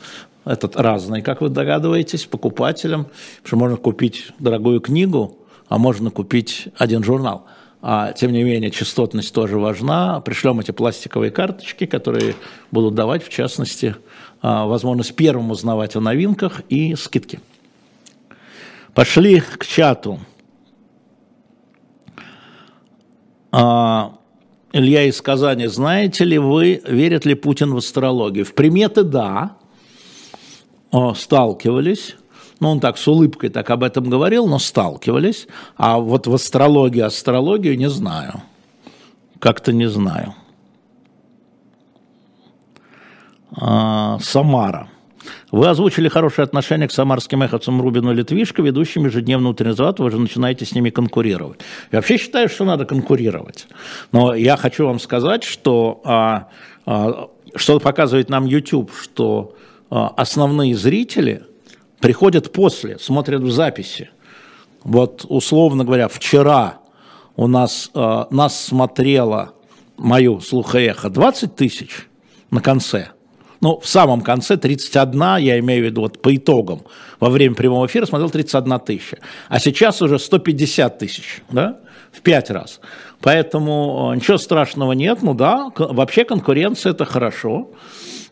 [0.45, 3.07] этот разный, как вы догадываетесь, покупателям,
[3.43, 5.39] что можно купить дорогую книгу,
[5.69, 7.47] а можно купить один журнал.
[7.81, 10.21] А, тем не менее, частотность тоже важна.
[10.21, 12.35] Пришлем эти пластиковые карточки, которые
[12.71, 13.97] будут давать, в частности,
[14.45, 17.41] возможность первым узнавать о новинках и скидки.
[18.93, 20.21] Пошли к чату.
[23.51, 24.19] А,
[24.73, 28.45] Илья из Казани, знаете ли вы, верит ли Путин в астрологию?
[28.45, 29.57] В приметы да,
[31.15, 32.17] сталкивались.
[32.61, 35.47] Ну, он так с улыбкой так об этом говорил, но сталкивались.
[35.77, 38.43] А вот в астрологию, астрологию не знаю.
[39.39, 40.35] Как-то не знаю.
[43.57, 44.89] А, Самара.
[45.51, 50.19] Вы озвучили хорошее отношение к самарским эховцам Рубину Литвишко, ведущим ежедневно утренний завод, вы же
[50.19, 51.61] начинаете с ними конкурировать.
[51.93, 53.67] Я вообще считаю, что надо конкурировать.
[54.13, 56.49] Но я хочу вам сказать, что а,
[56.87, 59.57] а, что показывает нам YouTube, что
[59.91, 61.45] а, основные зрители
[62.01, 64.11] приходят после, смотрят в записи.
[64.83, 66.79] Вот, условно говоря, вчера
[67.37, 69.55] у нас, а, нас смотрело
[69.97, 72.09] мою слухоэхо 20 тысяч
[72.51, 73.11] на конце–
[73.65, 76.83] ну, в самом конце 31, я имею в виду вот по итогам,
[77.19, 81.79] во время прямого эфира смотрел 31 тысяча, а сейчас уже 150 тысяч, да,
[82.13, 82.79] в пять раз.
[83.23, 87.71] Поэтому э, ничего страшного нет, ну да, вообще конкуренция это хорошо.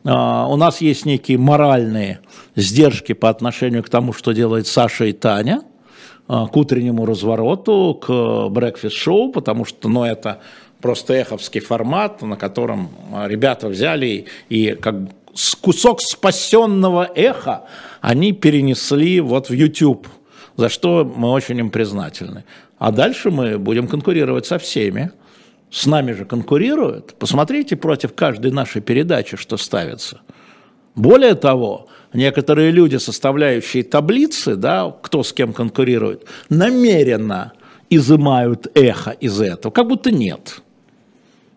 [0.05, 2.21] А, у нас есть некие моральные
[2.55, 5.63] сдержки по отношению к тому, что делает Саша и Таня,
[6.29, 10.41] а, к утреннему развороту, к брекфест-шоу, потому что, ну, это
[10.83, 14.95] просто эховский формат, на котором а, ребята взяли и как
[15.61, 17.65] кусок спасенного эха
[18.01, 20.07] они перенесли вот в YouTube,
[20.57, 22.45] за что мы очень им признательны.
[22.79, 25.13] А дальше мы будем конкурировать со всеми.
[25.71, 27.15] С нами же конкурируют.
[27.15, 30.21] Посмотрите против каждой нашей передачи, что ставится.
[30.95, 37.53] Более того, некоторые люди, составляющие таблицы, да, кто с кем конкурирует, намеренно
[37.89, 40.63] изымают эхо из этого, как будто нет.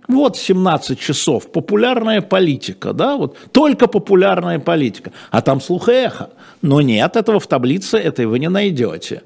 [0.07, 6.29] Вот 17 часов, популярная политика, да, вот только популярная политика, а там слух и эхо.
[6.61, 9.23] Но нет, этого в таблице этой вы не найдете.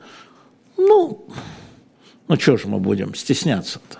[0.78, 1.26] Ну,
[2.28, 4.00] ну что же мы будем стесняться-то?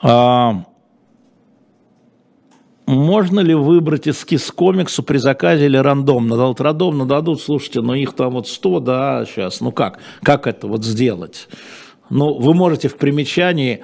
[0.00, 0.64] А,
[2.86, 6.36] можно ли выбрать эскиз комиксу при заказе или рандомно?
[6.36, 10.66] Дадут рандомно, дадут, слушайте, но их там вот 100, да, сейчас, ну как, как это
[10.66, 11.48] вот сделать?
[12.10, 13.82] Ну, вы можете в примечании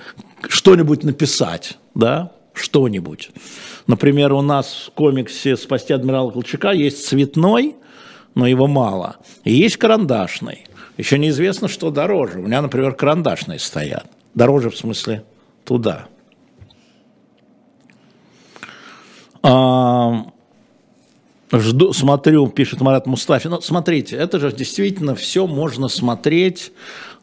[0.48, 3.30] что-нибудь написать, да, что-нибудь.
[3.87, 7.76] Например, у нас в комиксе «Спасти адмирала Колчака» есть цветной,
[8.34, 10.66] но его мало, и есть карандашный.
[10.96, 12.38] Еще неизвестно, что дороже.
[12.38, 14.06] У меня, например, карандашные стоят.
[14.34, 15.24] Дороже в смысле
[15.64, 16.06] туда.
[19.42, 20.26] А,
[21.52, 23.50] жду, смотрю, пишет Марат Мустафин.
[23.50, 26.72] Ну, смотрите, это же действительно все можно смотреть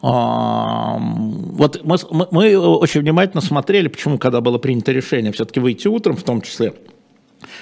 [0.02, 1.98] вот мы,
[2.32, 6.74] мы очень внимательно смотрели, почему, когда было принято решение все-таки выйти утром, в том числе,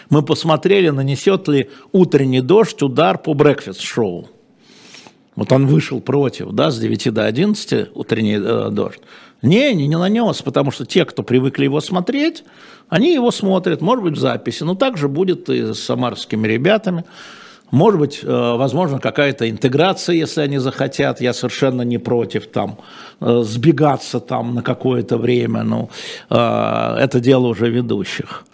[0.10, 4.30] мы посмотрели, нанесет ли утренний дождь удар по брекфест-шоу.
[5.36, 8.99] Вот он вышел против, да, с 9 до 11 утренний э, дождь.
[9.41, 12.43] Не, не, не нанес, потому что те, кто привыкли его смотреть,
[12.89, 14.63] они его смотрят, может быть, в записи.
[14.63, 17.06] Но также будет и с самарскими ребятами.
[17.71, 21.21] Может быть, э, возможно, какая-то интеграция, если они захотят.
[21.21, 22.77] Я совершенно не против там
[23.19, 25.63] э, сбегаться там на какое-то время.
[25.63, 25.89] Ну,
[26.29, 28.46] э, это дело уже ведущих.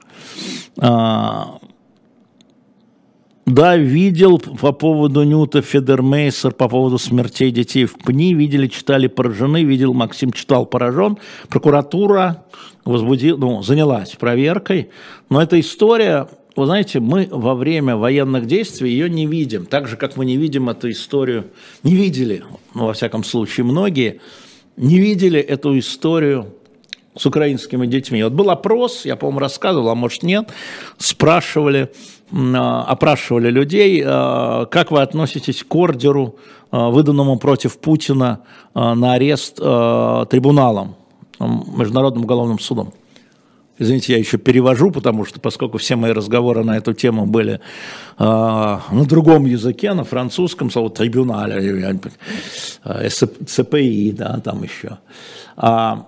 [3.46, 9.64] Да, видел по поводу Нюта Федермейсер, по поводу смертей детей в ПНИ, видели, читали, поражены,
[9.64, 11.20] видел, Максим читал, поражен.
[11.48, 12.44] Прокуратура
[12.86, 14.90] возбудила, ну, занялась проверкой,
[15.30, 19.98] но эта история вы знаете, мы во время военных действий ее не видим, так же,
[19.98, 21.46] как мы не видим эту историю,
[21.84, 22.44] не видели,
[22.74, 24.22] ну, во всяком случае, многие
[24.78, 26.54] не видели эту историю
[27.18, 28.24] с украинскими детьми.
[28.24, 30.50] Вот был опрос, я, по-моему, рассказывал, а может нет,
[30.98, 31.92] спрашивали,
[32.32, 36.38] а, опрашивали людей, а, как вы относитесь к ордеру,
[36.72, 38.42] а, выданному против Путина
[38.74, 40.96] на арест трибуналом,
[41.40, 42.94] Международным уголовным судом.
[43.78, 47.60] Извините, я еще перевожу, потому что, поскольку все мои разговоры на эту тему были э,
[48.20, 52.00] на другом языке, на французском, слово трибунале,
[52.86, 55.00] э, ЦПИ, да, там еще.
[55.58, 56.08] А,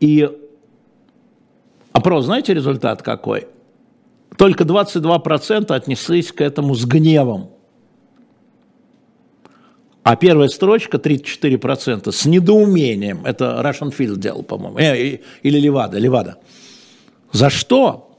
[0.00, 0.28] и
[1.92, 3.46] опрос, знаете, результат какой?
[4.36, 7.50] Только 22% отнеслись к этому с гневом.
[10.04, 13.24] А первая строчка 34% с недоумением.
[13.24, 14.78] Это Russian Field делал, по-моему.
[14.78, 16.36] Э, или Левада, Левада.
[17.32, 18.10] За что?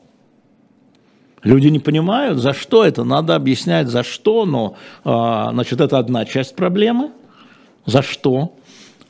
[1.44, 3.04] Люди не понимают, за что это.
[3.04, 4.46] Надо объяснять, за что.
[4.46, 7.12] Но, а, значит, это одна часть проблемы.
[7.86, 8.56] За что?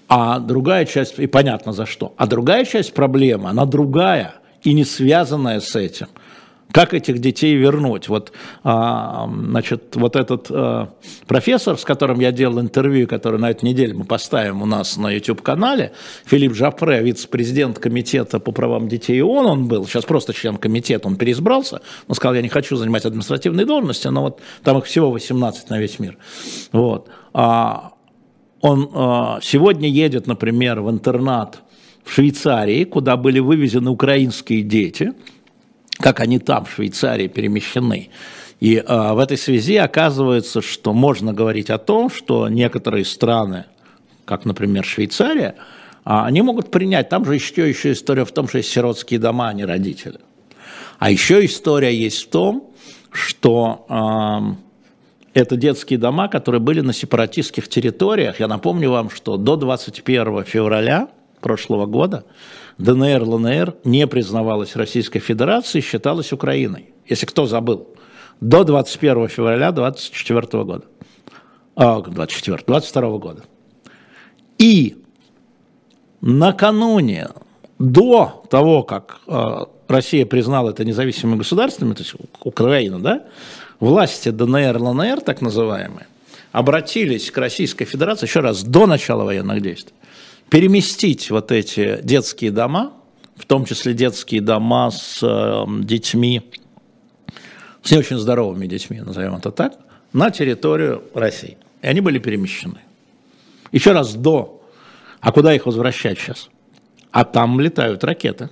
[0.09, 2.13] А другая часть, и понятно за что.
[2.17, 6.07] А другая часть проблемы, она другая и не связанная с этим–
[6.71, 8.09] как этих детей вернуть?
[8.09, 8.31] Вот,
[8.63, 10.89] а, значит, вот этот а,
[11.27, 15.11] профессор, с которым я делал интервью, который на этой неделе мы поставим у нас на
[15.11, 15.93] YouTube-канале,
[16.25, 21.15] Филипп Жапре, вице-президент комитета по правам детей ООН он был, сейчас просто член комитета, он
[21.15, 25.69] переизбрался, он сказал, я не хочу занимать административные должности, но вот там их всего 18
[25.69, 26.17] на весь мир.
[26.71, 27.09] Вот.
[27.33, 27.93] А,
[28.61, 31.61] он а, сегодня едет, например, в интернат
[32.03, 35.13] в Швейцарии, куда были вывезены украинские дети–
[35.99, 38.09] как они там, в Швейцарии, перемещены.
[38.59, 43.65] И э, в этой связи оказывается, что можно говорить о том, что некоторые страны,
[44.25, 45.55] как, например, Швейцария, э,
[46.05, 49.53] они могут принять, там же еще, еще история в том, что есть сиротские дома, а
[49.53, 50.19] не родители.
[50.99, 52.71] А еще история есть в том,
[53.11, 58.39] что э, это детские дома, которые были на сепаратистских территориях.
[58.39, 61.09] Я напомню вам, что до 21 февраля
[61.41, 62.23] прошлого года
[62.77, 66.89] ДНР, ЛНР не признавалась Российской Федерацией, считалась Украиной.
[67.07, 67.87] Если кто забыл.
[68.41, 70.83] До 21 февраля 24 года.
[71.75, 73.43] А, 24, 22 года.
[74.57, 74.97] И
[76.21, 77.29] накануне,
[77.79, 83.23] до того, как э, Россия признала это независимым государством, то есть Украина, да,
[83.79, 86.07] власти ДНР, ЛНР, так называемые,
[86.51, 89.93] обратились к Российской Федерации еще раз до начала военных действий
[90.49, 92.93] переместить вот эти детские дома,
[93.35, 96.51] в том числе детские дома с э, детьми,
[97.81, 99.77] с не очень здоровыми детьми, назовем это так,
[100.13, 101.57] на территорию России.
[101.81, 102.79] И они были перемещены.
[103.71, 104.63] Еще раз до.
[105.19, 106.49] А куда их возвращать сейчас?
[107.11, 108.49] А там летают ракеты.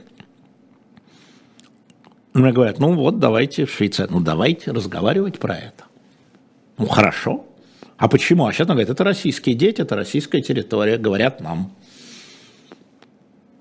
[2.33, 4.17] Мне говорят, ну вот, давайте в Швейцарию.
[4.17, 5.85] Ну давайте разговаривать про это.
[6.77, 7.45] Ну хорошо.
[7.97, 8.45] А почему?
[8.47, 11.71] А сейчас он говорит, это российские дети, это российская территория, говорят нам.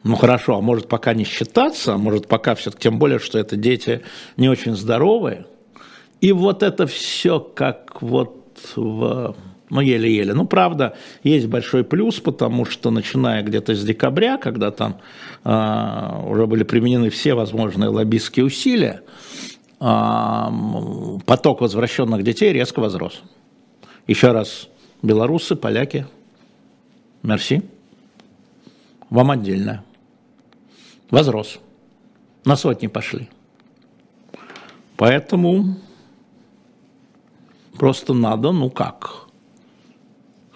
[0.04, 3.56] Ну хорошо, а может пока не считаться, а может пока все-таки, тем более, что это
[3.56, 4.02] дети
[4.36, 5.46] не очень здоровые.
[6.20, 9.36] И вот это все как вот в
[9.70, 10.34] ну, еле-еле.
[10.34, 14.98] Ну, правда, есть большой плюс, потому что начиная где-то с декабря, когда там
[15.44, 19.00] э, уже были применены все возможные лоббистские усилия,
[19.80, 20.44] э,
[21.24, 23.22] поток возвращенных детей резко возрос.
[24.06, 24.68] Еще раз,
[25.02, 26.06] белорусы, поляки,
[27.22, 27.62] мерси,
[29.10, 29.84] вам отдельно
[31.10, 31.60] возрос.
[32.44, 33.28] На сотни пошли.
[34.96, 35.76] Поэтому
[37.78, 39.26] просто надо, ну как.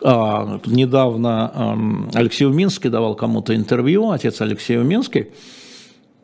[0.03, 1.79] А, недавно а,
[2.15, 5.31] Алексей Уминский давал кому-то интервью, отец Алексей Уминский,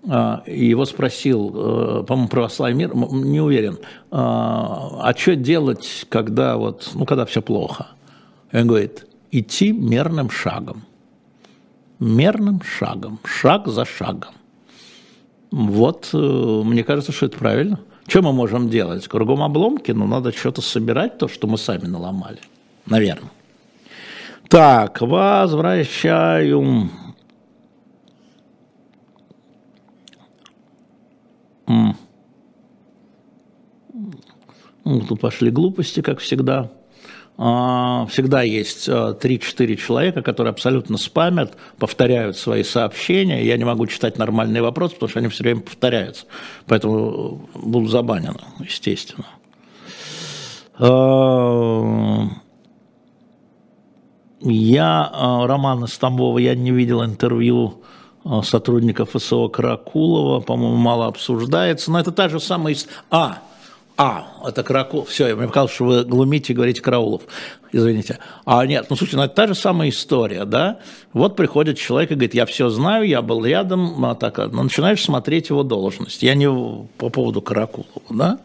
[0.05, 3.79] и его спросил, а, по-моему, православный мир, не уверен,
[4.11, 7.89] а, а что делать, когда вот, ну, когда все плохо?
[8.51, 10.85] И он говорит, идти мерным шагом
[12.03, 14.35] мерным шагом, шаг за шагом.
[15.51, 17.79] Вот, э, мне кажется, что это правильно.
[18.09, 19.07] Что мы можем делать?
[19.07, 22.41] Кругом обломки, но надо что-то собирать, то, что мы сами наломали.
[22.87, 23.31] Наверное.
[24.49, 26.91] Так, возвращаю.
[34.85, 36.71] Тут пошли глупости, как всегда.
[37.39, 43.45] А, всегда есть 3-4 а, человека, которые абсолютно спамят, повторяют свои сообщения.
[43.45, 46.27] Я не могу читать нормальные вопросы, потому что они все время повторяются.
[46.67, 49.27] Поэтому буду забанен, естественно.
[50.79, 52.29] А,
[54.41, 55.11] я,
[55.47, 57.83] Романа Стамбова, я не видел интервью
[58.43, 62.77] сотрудников ФСО Каракулова, по-моему, мало обсуждается, но это та же самая...
[63.11, 63.39] А,
[63.97, 65.09] а, это Каракулов.
[65.09, 67.23] Все, я мне показалось, что вы глумите и говорите Караулов.
[67.73, 68.19] Извините.
[68.45, 70.79] А нет, ну слушайте, ну это та же самая история, да?
[71.13, 75.03] Вот приходит человек и говорит, я все знаю, я был рядом, а так, но начинаешь
[75.03, 76.23] смотреть его должность.
[76.23, 76.49] Я не
[76.99, 78.39] по поводу Каракулова, да?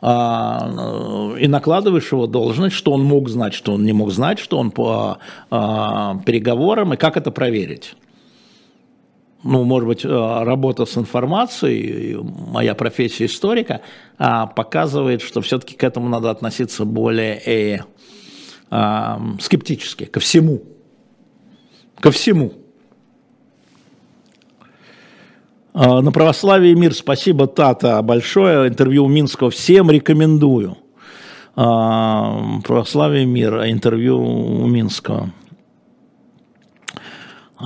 [0.00, 4.58] А, и накладываешь его должность, что он мог знать, что он не мог знать, что
[4.58, 5.18] он по
[5.50, 7.94] а, переговорам, и как это проверить
[9.44, 13.80] ну, может быть, э, работа с информацией, моя профессия историка,
[14.18, 17.80] а, показывает, что все-таки к этому надо относиться более э,
[18.70, 20.62] э, скептически, ко всему.
[21.98, 22.52] Ко всему.
[25.74, 28.68] А, на православие мир спасибо, Тата, большое.
[28.68, 30.76] Интервью Минского всем рекомендую.
[31.54, 35.32] Православие мир, интервью Минского.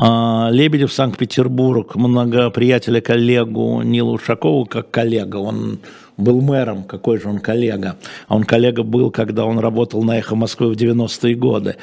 [0.00, 5.78] А, Лебедев, Санкт-Петербург, много приятеля, коллегу Нила Ушакова как коллега, он
[6.16, 7.96] был мэром, какой же он коллега.
[8.28, 11.76] А он коллега был, когда он работал на «Эхо Москвы» в 90-е годы.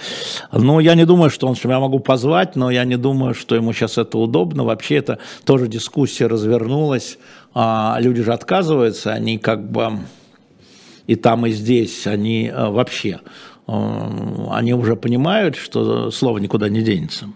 [0.52, 3.56] Ну, я не думаю, что он, что я могу позвать, но я не думаю, что
[3.56, 4.64] ему сейчас это удобно.
[4.64, 7.20] Вообще это тоже дискуссия развернулась.
[7.54, 10.00] А люди же отказываются, они как бы
[11.06, 13.20] и там, и здесь, они а, вообще,
[13.68, 17.28] а, они уже понимают, что слово никуда не денется.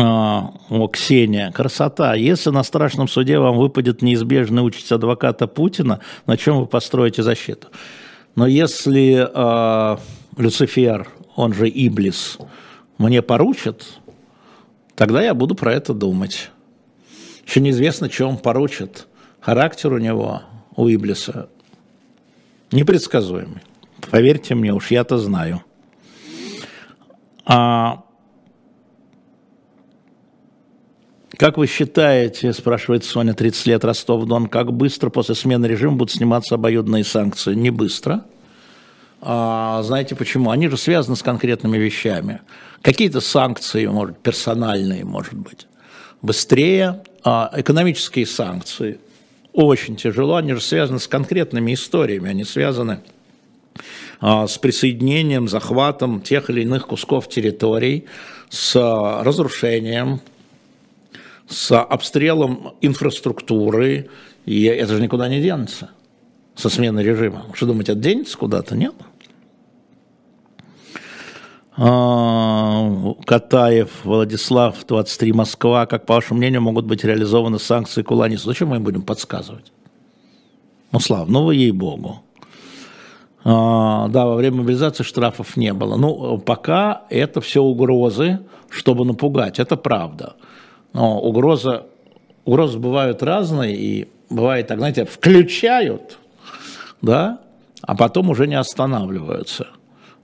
[0.00, 2.14] О, Ксения, красота.
[2.14, 7.68] Если на страшном суде вам выпадет неизбежная участь адвоката Путина, на чем вы построите защиту?
[8.34, 9.96] Но если э,
[10.36, 12.38] Люцифер, он же Иблис,
[12.98, 13.98] мне поручит,
[14.94, 16.50] тогда я буду про это думать.
[17.46, 19.08] Еще неизвестно, он поручит.
[19.40, 20.42] Характер у него,
[20.76, 21.48] у Иблиса,
[22.70, 23.62] непредсказуемый.
[24.10, 25.62] Поверьте мне, уж я-то знаю.
[27.44, 28.04] А
[31.38, 36.56] Как вы считаете, спрашивает Соня, 30 лет, Ростов-Дон, как быстро после смены режима будут сниматься
[36.56, 37.54] обоюдные санкции?
[37.54, 38.24] Не быстро.
[39.20, 40.50] А, знаете почему?
[40.50, 42.40] Они же связаны с конкретными вещами.
[42.82, 45.68] Какие-то санкции, может, персональные, может быть,
[46.22, 47.04] быстрее.
[47.22, 48.98] А экономические санкции
[49.52, 52.98] очень тяжело, они же связаны с конкретными историями, они связаны
[54.20, 58.06] а, с присоединением, захватом тех или иных кусков территорий,
[58.48, 60.20] с разрушением
[61.48, 64.08] с обстрелом инфраструктуры,
[64.44, 65.90] и это же никуда не денется
[66.54, 67.46] со сменой режима.
[67.54, 68.76] Что думаете, это денется куда-то?
[68.76, 68.94] Нет.
[71.76, 75.86] А, Катаев, Владислав, 23, Москва.
[75.86, 78.48] Как, по вашему мнению, могут быть реализованы санкции Куланису?
[78.48, 79.72] Зачем мы им будем подсказывать?
[80.90, 82.22] Ну, Слав, ну вы ей-богу.
[83.44, 85.96] А, да, во время мобилизации штрафов не было.
[85.96, 89.60] Ну, пока это все угрозы, чтобы напугать.
[89.60, 90.34] Это правда.
[90.98, 91.86] Но угроза,
[92.44, 96.18] угрозы бывают разные, и бывает так, знаете, включают,
[97.00, 97.38] да,
[97.82, 99.68] а потом уже не останавливаются.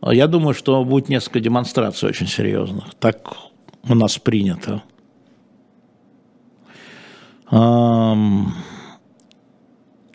[0.03, 2.93] Я думаю, что будет несколько демонстраций очень серьезных.
[2.99, 3.37] Так
[3.89, 4.83] у нас принято.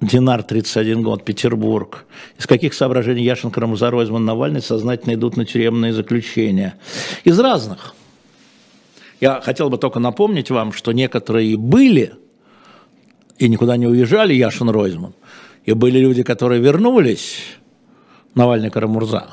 [0.01, 2.05] Динар, 31 год, Петербург.
[2.37, 6.75] Из каких соображений Яшин, Карамузар, Ройзман, Навальный сознательно идут на тюремные заключения?
[7.23, 7.95] Из разных.
[9.19, 12.13] Я хотел бы только напомнить вам, что некоторые были
[13.37, 15.13] и никуда не уезжали, Яшин Ройзман,
[15.65, 17.41] и были люди, которые вернулись,
[18.35, 19.27] Навальный Карамурза,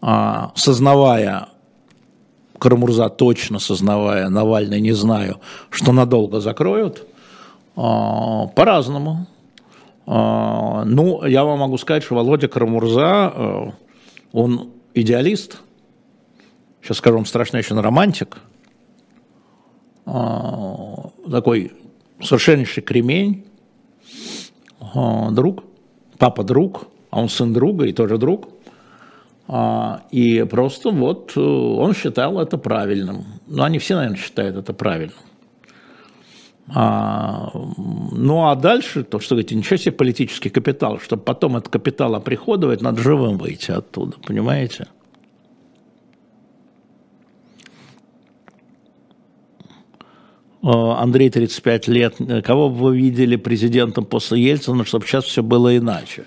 [0.00, 1.48] а, сознавая,
[2.58, 5.40] Карамурза точно сознавая, Навальный не знаю,
[5.70, 7.06] что надолго закроют,
[7.76, 9.26] а, по-разному.
[10.06, 13.72] А, ну, я вам могу сказать, что Володя Карамурза,
[14.32, 15.60] он идеалист,
[16.82, 18.38] сейчас скажу вам страшно, еще романтик–
[20.04, 21.72] такой
[22.22, 23.44] совершеннейший кремень,
[24.80, 25.64] а, друг,
[26.18, 28.48] папа друг, а он сын друга и тоже друг.
[29.46, 33.24] А, и просто вот э, он считал это правильным.
[33.46, 35.18] Ну, они все, наверное, считают это правильным.
[36.74, 42.14] А, ну а дальше, то, что говорите, ничего себе политический капитал, чтобы потом этот капитал
[42.14, 44.86] оприходовать, надо живым выйти оттуда, понимаете?
[50.70, 56.24] Андрей 35 лет, кого бы вы видели президентом после Ельцина, чтобы сейчас все было иначе?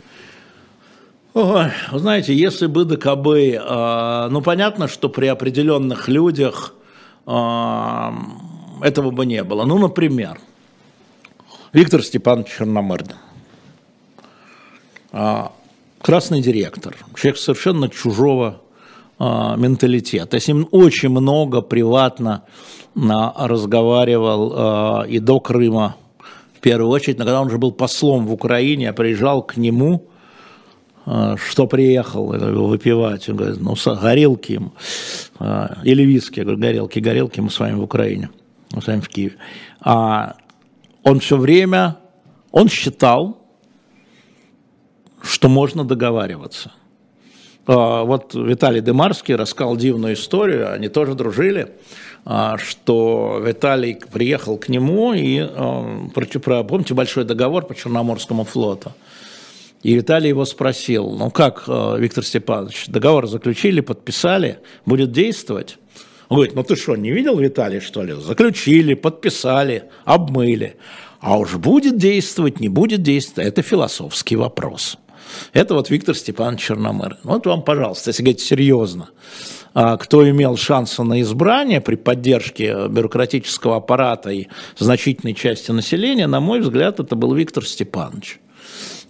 [1.34, 6.74] Ой, знаете, если бы ДКБ, э, ну понятно, что при определенных людях
[7.28, 8.12] э,
[8.82, 9.66] этого бы не было.
[9.66, 10.40] Ну, например,
[11.74, 13.18] Виктор Степанович Черномырдин.
[15.12, 15.50] Э,
[16.02, 18.62] красный директор, человек совершенно чужого
[19.20, 19.24] э,
[19.58, 20.38] менталитета.
[20.38, 22.44] Я с ним очень много приватно
[22.96, 23.00] э,
[23.36, 25.96] разговаривал э, и до Крыма,
[26.56, 30.08] в первую очередь, но когда он уже был послом в Украине, я приезжал к нему,
[31.06, 32.28] что приехал
[32.68, 33.30] выпивать.
[33.30, 34.74] Он говорит, ну, горелки ему.
[35.86, 36.40] Или виски.
[36.40, 38.30] Я говорю, горелки, горелки, мы с вами в Украине,
[38.74, 39.38] мы с вами в Киеве.
[39.80, 40.36] А
[41.04, 41.98] он все время,
[42.52, 43.38] он считал,
[45.22, 46.72] что можно договариваться.
[47.68, 51.74] А, вот Виталий Демарский рассказал дивную историю, они тоже дружили,
[52.24, 56.10] а, что Виталий приехал к нему и, а,
[56.64, 58.94] помните большой договор по Черноморскому флоту?
[59.84, 65.78] И Виталий его спросил, ну как, Виктор Степанович, договор заключили, подписали, будет действовать?
[66.30, 68.14] Он говорит, ну ты что, не видел, Виталий, что ли?
[68.14, 70.78] Заключили, подписали, обмыли.
[71.20, 74.98] А уж будет действовать, не будет действовать, это философский вопрос.
[75.54, 77.18] Это вот Виктор Степанович Черномыр.
[77.24, 79.10] Вот вам, пожалуйста, если говорить серьезно,
[79.74, 84.48] а, кто имел шансы на избрание при поддержке бюрократического аппарата и
[84.78, 88.40] значительной части населения, на мой взгляд, это был Виктор Степанович.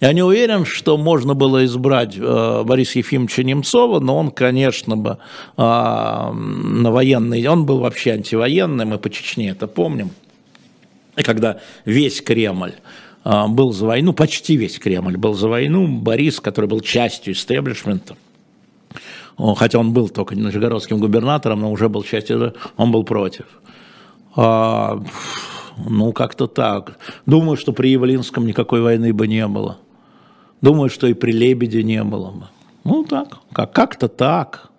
[0.00, 5.18] Я не уверен, что можно было избрать э, Бориса Ефимовича Немцова, но он, конечно, бы
[5.56, 10.10] э, на военный, он был вообще антивоенный, мы по Чечне это помним.
[11.16, 12.74] И когда весь Кремль
[13.48, 15.86] был за войну, почти весь Кремль был за войну.
[15.86, 18.16] Борис, который был частью истеблишмента,
[19.56, 23.44] хотя он был только нижегородским губернатором, но уже был частью, он был против.
[24.34, 25.02] А,
[25.88, 26.98] ну, как-то так.
[27.26, 29.78] Думаю, что при Явлинском никакой войны бы не было.
[30.60, 32.44] Думаю, что и при Лебеде не было бы.
[32.84, 34.70] Ну, так, как- как-то так.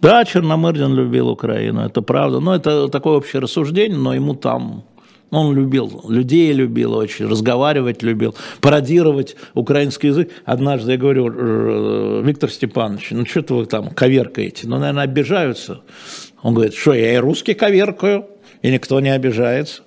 [0.00, 2.40] Да, Черномырдин любил Украину, это правда.
[2.40, 4.84] Но это такое общее рассуждение, но ему там
[5.30, 10.30] он любил, людей любил очень, разговаривать любил, пародировать украинский язык.
[10.44, 14.68] Однажды я говорю, «Э, Виктор Степанович, ну что-то вы там коверкаете?
[14.68, 15.80] Ну, наверное, обижаются.
[16.42, 18.26] Он говорит, что я и русский коверкаю,
[18.62, 19.82] и никто не обижается.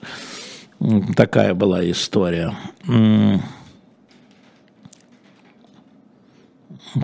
[1.16, 2.54] Такая была история.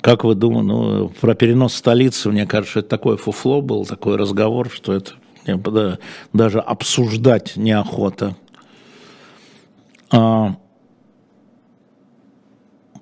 [0.02, 4.70] Как вы думаете, ну, про перенос столицы, мне кажется, это такое фуфло был, такой разговор,
[4.70, 5.14] что это
[6.34, 8.36] даже обсуждать неохота.
[10.12, 10.56] А,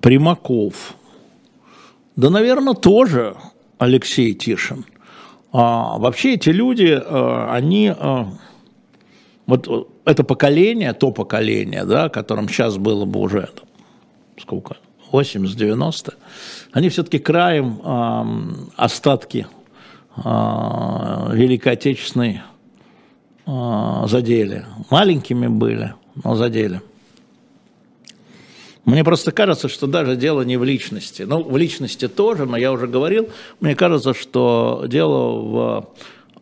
[0.01, 0.95] Примаков.
[2.15, 3.35] Да, наверное, тоже
[3.77, 4.85] Алексей Тишин.
[5.51, 8.27] А, вообще эти люди, а, они, а,
[9.45, 13.49] вот это поколение, то поколение, да, которым сейчас было бы уже,
[14.39, 14.77] сколько,
[15.11, 16.13] 80-90,
[16.71, 18.27] они все-таки краем а,
[18.77, 19.47] остатки
[20.17, 22.41] Великой Отечественной
[23.45, 24.65] а, задели.
[24.89, 25.93] Маленькими были,
[26.23, 26.81] но задели.
[28.85, 31.23] Мне просто кажется, что даже дело не в личности.
[31.23, 35.89] Ну, в личности тоже, но я уже говорил, мне кажется, что дело в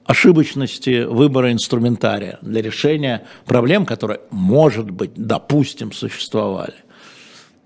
[0.06, 6.74] ошибочности выбора инструментария для решения проблем, которые, может быть, допустим, существовали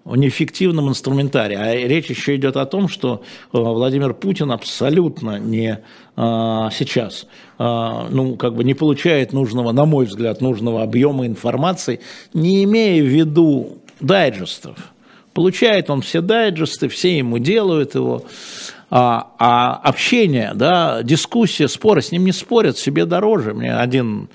[0.06, 1.56] о неэффективном инструментарии.
[1.56, 3.24] А речь еще идет о том, что
[3.54, 5.80] э, Владимир Путин абсолютно не
[6.16, 7.26] а, сейчас,
[7.58, 12.02] а, ну, как бы не получает нужного, на мой взгляд, нужного объема информации,
[12.34, 14.78] не имея в виду дайджестов.
[15.34, 18.26] Получает он все дайджесты, все ему делают его.
[18.92, 23.56] А, а общение, да, дискуссия, споры, с ним не спорят, себе дороже.
[23.56, 24.30] Мне один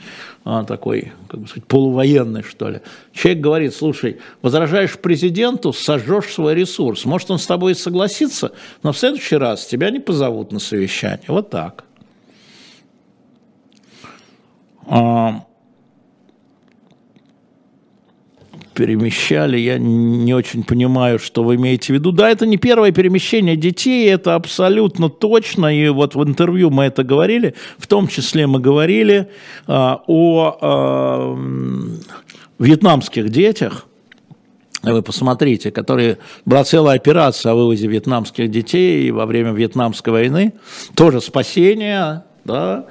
[0.67, 2.81] такой, как бы сказать, полувоенный, что ли.
[3.13, 7.05] Человек говорит, слушай, возражаешь президенту, сожжешь свой ресурс.
[7.05, 11.27] Может, он с тобой согласится, но в следующий раз тебя не позовут на совещание.
[11.29, 11.85] Вот так.
[14.87, 15.45] А,
[18.79, 22.13] перемещали, я не очень понимаю, что вы имеете в виду.
[22.13, 27.03] Да, это не первое перемещение детей, это абсолютно точно, и вот в интервью мы это
[27.03, 29.27] говорили, в том числе мы говорили
[29.67, 31.39] а, о а,
[32.61, 33.87] вьетнамских детях,
[34.85, 40.53] вы посмотрите, которые была целая операция о вывозе вьетнамских детей во время Вьетнамской войны,
[40.95, 42.87] тоже спасение, да,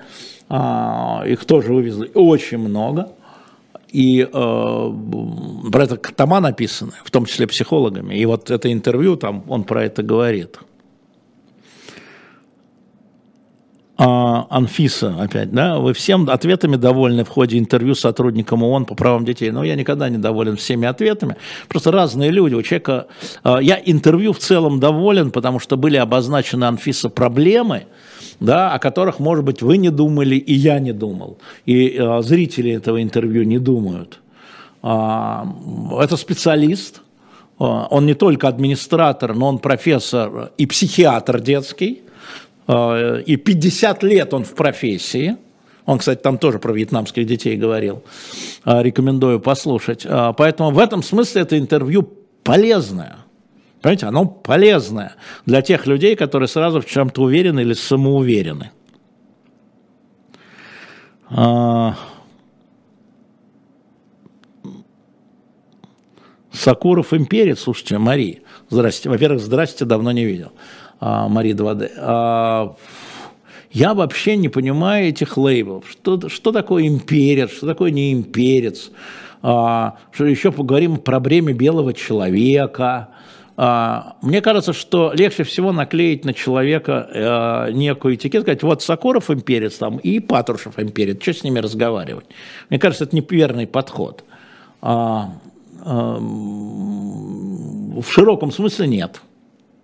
[0.49, 2.11] а, их тоже вывезли.
[2.13, 3.07] Очень много.
[3.89, 8.15] И э, про это тома написаны, в том числе психологами.
[8.15, 10.59] И вот это интервью, там он про это говорит.
[13.99, 18.93] А, Анфиса опять, да, вы всем ответами довольны в ходе интервью с сотрудником ООН по
[18.93, 19.49] правам детей.
[19.49, 21.35] Но я никогда не доволен всеми ответами.
[21.67, 22.53] Просто разные люди.
[22.53, 23.07] У человека...
[23.43, 27.87] А, я интервью в целом доволен, потому что были обозначены Анфиса проблемы,
[28.39, 31.37] да, о которых, может быть, вы не думали, и я не думал.
[31.65, 34.19] И а, зрители этого интервью не думают.
[34.83, 37.01] Это специалист,
[37.57, 42.03] он не только администратор, но он профессор и психиатр детский
[42.67, 45.37] Э, и 50 лет он в профессии.
[45.85, 48.03] Он, кстати, там тоже про вьетнамских детей говорил.
[48.65, 50.05] Э, рекомендую послушать.
[50.05, 52.09] Э, поэтому в этом смысле это интервью
[52.43, 53.17] полезное.
[53.81, 55.15] Понимаете, оно полезное
[55.45, 58.71] для тех людей, которые сразу в чем-то уверены или самоуверены.
[66.51, 69.09] Сакуров имперец, слушайте, Мари, здрасте.
[69.09, 70.51] Во-первых, здрасте, давно не видел.
[70.99, 71.91] А, Мари 2D.
[71.97, 72.75] А,
[73.71, 75.85] я вообще не понимаю этих лейблов.
[75.89, 78.91] Что, что такое имперец, что такое не имперец.
[79.43, 83.09] А, что еще поговорим про бремя белого человека.
[83.57, 89.97] Мне кажется, что легче всего наклеить на человека некую этикетку, сказать, вот Сокуров имперец там
[89.97, 92.27] и Патрушев имперец, что с ними разговаривать?
[92.69, 94.23] Мне кажется, это неверный подход.
[94.81, 95.31] В
[98.07, 99.21] широком смысле нет.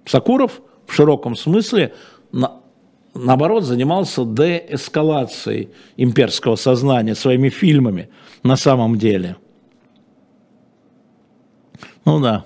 [0.06, 1.94] Сокуров– в широком смысле,
[2.34, 2.60] на,
[3.16, 8.10] наоборот, занимался деэскалацией имперского сознания своими фильмами
[8.44, 9.38] на самом деле.
[12.04, 12.46] Ну да.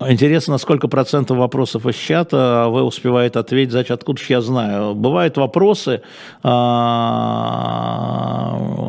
[0.00, 4.94] Интересно, сколько процентов вопросов из чата вы успеваете ответить, значит, откуда же я знаю.
[4.94, 6.02] Бывают вопросы,
[6.44, 7.36] а,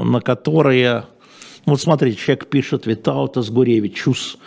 [0.03, 1.05] на которые...
[1.65, 4.37] Вот смотрите, человек пишет Витаутас Гуревич, чус,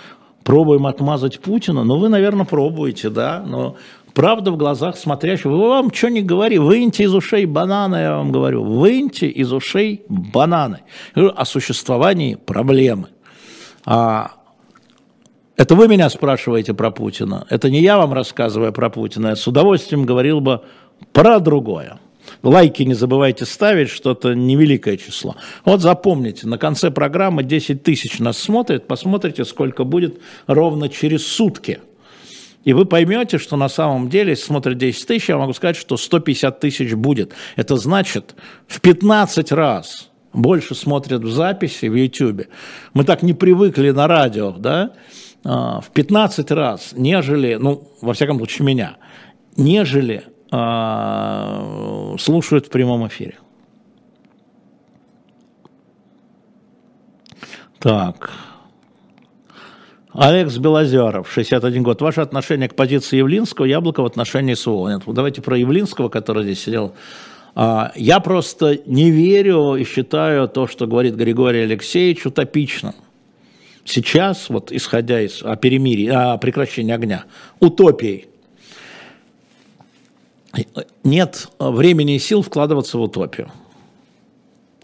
[0.44, 3.74] пробуем отмазать Путина, ну вы, наверное, пробуете, да, но
[4.14, 8.30] правда в глазах смотрящего, вы вам что не говори, выньте из ушей бананы, я вам
[8.30, 10.82] говорю, выньте из ушей бананы.
[11.16, 13.08] Я говорю о существовании проблемы.
[13.84, 14.30] А
[15.56, 19.46] это вы меня спрашиваете про Путина, это не я вам рассказываю про Путина, я с
[19.46, 20.62] удовольствием говорил бы
[21.12, 21.98] про другое.
[22.42, 25.36] Лайки не забывайте ставить, что-то невеликое число.
[25.64, 31.80] Вот запомните, на конце программы 10 тысяч нас смотрит, посмотрите, сколько будет ровно через сутки.
[32.64, 35.96] И вы поймете, что на самом деле, если смотрят 10 тысяч, я могу сказать, что
[35.96, 37.32] 150 тысяч будет.
[37.56, 38.36] Это значит
[38.68, 42.46] в 15 раз больше смотрят в записи в YouTube.
[42.94, 44.92] Мы так не привыкли на радио, да,
[45.44, 48.96] в 15 раз, нежели, ну, во всяком случае, меня,
[49.56, 50.24] нежели
[50.54, 53.38] а, слушают в прямом эфире.
[57.78, 58.30] Так.
[60.12, 62.02] Алекс Белозеров, 61 год.
[62.02, 64.90] Ваше отношение к позиции Явлинского, Яблоко в отношении СУО.
[64.90, 66.94] Нет, давайте про Явлинского, который здесь сидел.
[67.54, 72.94] А, я просто не верю и считаю то, что говорит Григорий Алексеевич, утопичным.
[73.84, 77.24] Сейчас, вот исходя из о перемирии, о прекращении огня,
[77.60, 78.28] утопией
[81.02, 83.50] нет времени и сил вкладываться в утопию.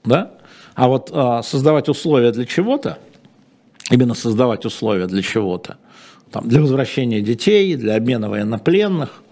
[0.05, 0.33] Да?
[0.75, 2.99] А вот а, создавать условия для чего-то,
[3.91, 5.77] именно создавать условия для чего-то,
[6.31, 9.23] там, для возвращения детей, для обмена военнопленных,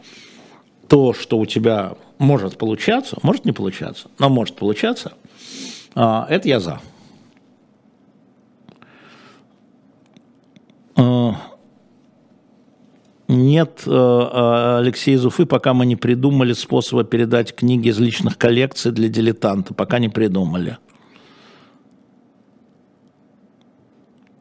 [0.88, 5.14] то, что у тебя может получаться, может не получаться, но может получаться,
[5.94, 6.80] а, это я за.
[13.47, 18.92] Нет, э, э, Алексей Зуфы, пока мы не придумали способа передать книги из личных коллекций
[18.92, 19.72] для дилетанта.
[19.72, 20.78] Пока не придумали.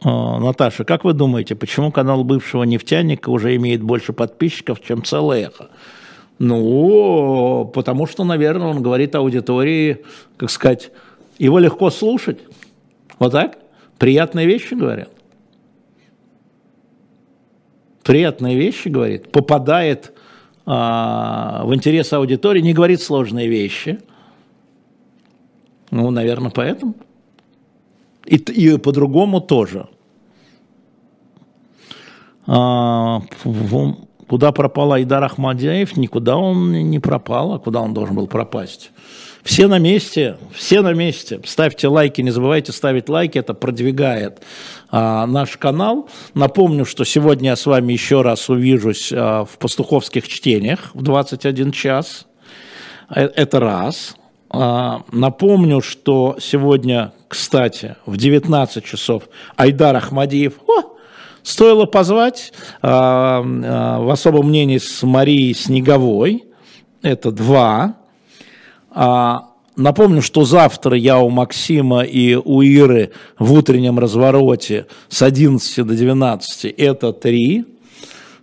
[0.04, 5.48] Э, Наташа, как вы думаете, почему канал бывшего нефтяника уже имеет больше подписчиков, чем целое
[5.48, 5.70] эхо?
[6.40, 10.04] Ну, потому что, наверное, он говорит аудитории,
[10.36, 10.92] как сказать,
[11.38, 12.40] его легко слушать.
[13.20, 13.58] Вот так?
[13.98, 15.15] Приятные вещи говорят
[18.06, 20.14] приятные вещи говорит, попадает
[20.66, 24.00] а, в интерес аудитории, не говорит сложные вещи.
[25.90, 26.94] Ну, наверное, поэтому.
[28.26, 29.88] И, и по-другому тоже.
[32.46, 33.22] А,
[34.28, 35.98] куда пропал Айдар Ахмадеев?
[35.98, 37.54] Никуда он не пропал.
[37.54, 38.92] А куда он должен был пропасть?
[39.46, 41.40] Все на месте, все на месте.
[41.46, 44.42] Ставьте лайки, не забывайте ставить лайки, это продвигает
[44.90, 46.10] а, наш канал.
[46.34, 51.72] Напомню, что сегодня я с вами еще раз увижусь а, в пастуховских чтениях в 21
[51.74, 52.26] час.
[53.08, 54.16] Э, это раз.
[54.50, 60.54] А, напомню, что сегодня, кстати, в 19 часов Айдар Ахмадиев.
[60.68, 60.98] О,
[61.44, 66.46] стоило позвать а, а, в особом мнении с Марией Снеговой
[67.04, 67.98] это два.
[68.96, 75.86] А, напомню, что завтра я у Максима и у Иры в утреннем развороте с 11
[75.86, 77.66] до 12, это три.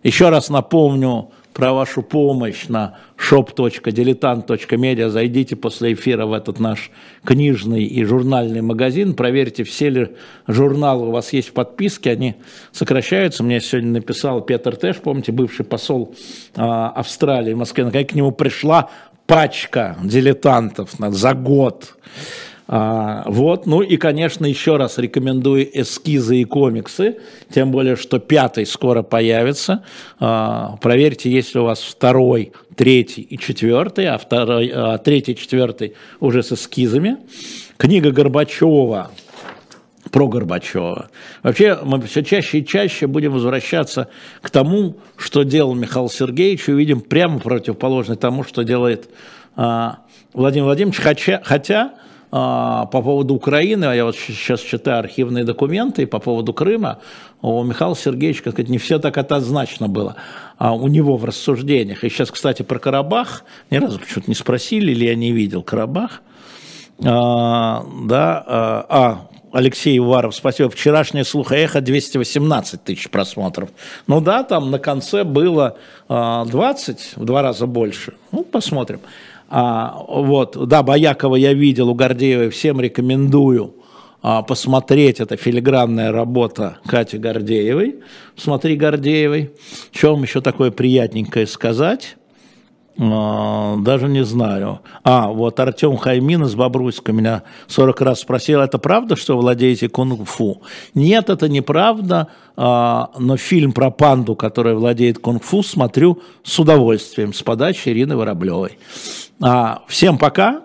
[0.02, 5.08] Еще раз напомню, про вашу помощь на shop.diletant.media.
[5.08, 6.90] Зайдите после эфира в этот наш
[7.24, 10.08] книжный и журнальный магазин, проверьте, все ли
[10.46, 12.36] журналы у вас есть в подписке, они
[12.72, 13.42] сокращаются.
[13.42, 16.14] Мне сегодня написал Петр Тэш, помните, бывший посол
[16.56, 18.90] а, Австралии в Москве, наконец к нему пришла
[19.32, 21.94] пачка дилетантов за год.
[22.68, 27.16] А, вот, ну и, конечно, еще раз рекомендую эскизы и комиксы,
[27.52, 29.84] тем более, что пятый скоро появится.
[30.20, 35.94] А, проверьте, есть ли у вас второй, третий и четвертый, а, второй, а третий четвертый
[36.20, 37.16] уже с эскизами.
[37.78, 39.10] Книга Горбачева
[40.12, 41.08] про Горбачева.
[41.42, 44.08] Вообще мы все чаще и чаще будем возвращаться
[44.40, 49.10] к тому, что делал Михаил Сергеевич, и увидим прямо противоположное тому, что делает
[49.56, 50.00] а,
[50.32, 51.94] Владимир Владимирович, хотя, хотя
[52.30, 57.00] а, по поводу Украины, а я вот сейчас читаю архивные документы, и по поводу Крыма
[57.40, 60.16] у Михаила Сергеевича, как сказать, не все так однозначно было
[60.62, 62.04] а у него в рассуждениях.
[62.04, 66.22] И сейчас, кстати, про Карабах, ни разу почему-то не спросили, или я не видел Карабах.
[67.04, 70.70] А, да, а, а Алексей Уваров, спасибо.
[70.70, 73.70] Вчерашнее слухоэхо 218 тысяч просмотров.
[74.06, 75.76] Ну да, там на конце было
[76.08, 78.14] 20, в два раза больше.
[78.32, 79.00] Ну, посмотрим.
[79.48, 83.74] А, вот, да, Боякова я видел у Гордеевой, всем рекомендую
[84.22, 87.96] а, посмотреть, это филигранная работа Кати Гордеевой,
[88.36, 89.52] смотри Гордеевой.
[89.92, 92.16] Что вам еще такое приятненькое сказать?
[92.98, 94.80] А, даже не знаю.
[95.02, 100.62] А, вот Артем Хаймин из Бобруйска меня 40 раз спросил, это правда, что владеете кунг-фу?
[100.94, 107.42] Нет, это неправда, а, но фильм про панду, которая владеет кунг-фу, смотрю с удовольствием, с
[107.42, 108.78] подачи Ирины Вороблевой.
[109.40, 110.62] А, всем пока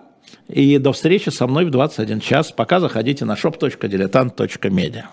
[0.48, 2.52] и до встречи со мной в 21 час.
[2.52, 5.04] Пока заходите на shop.diletant.media.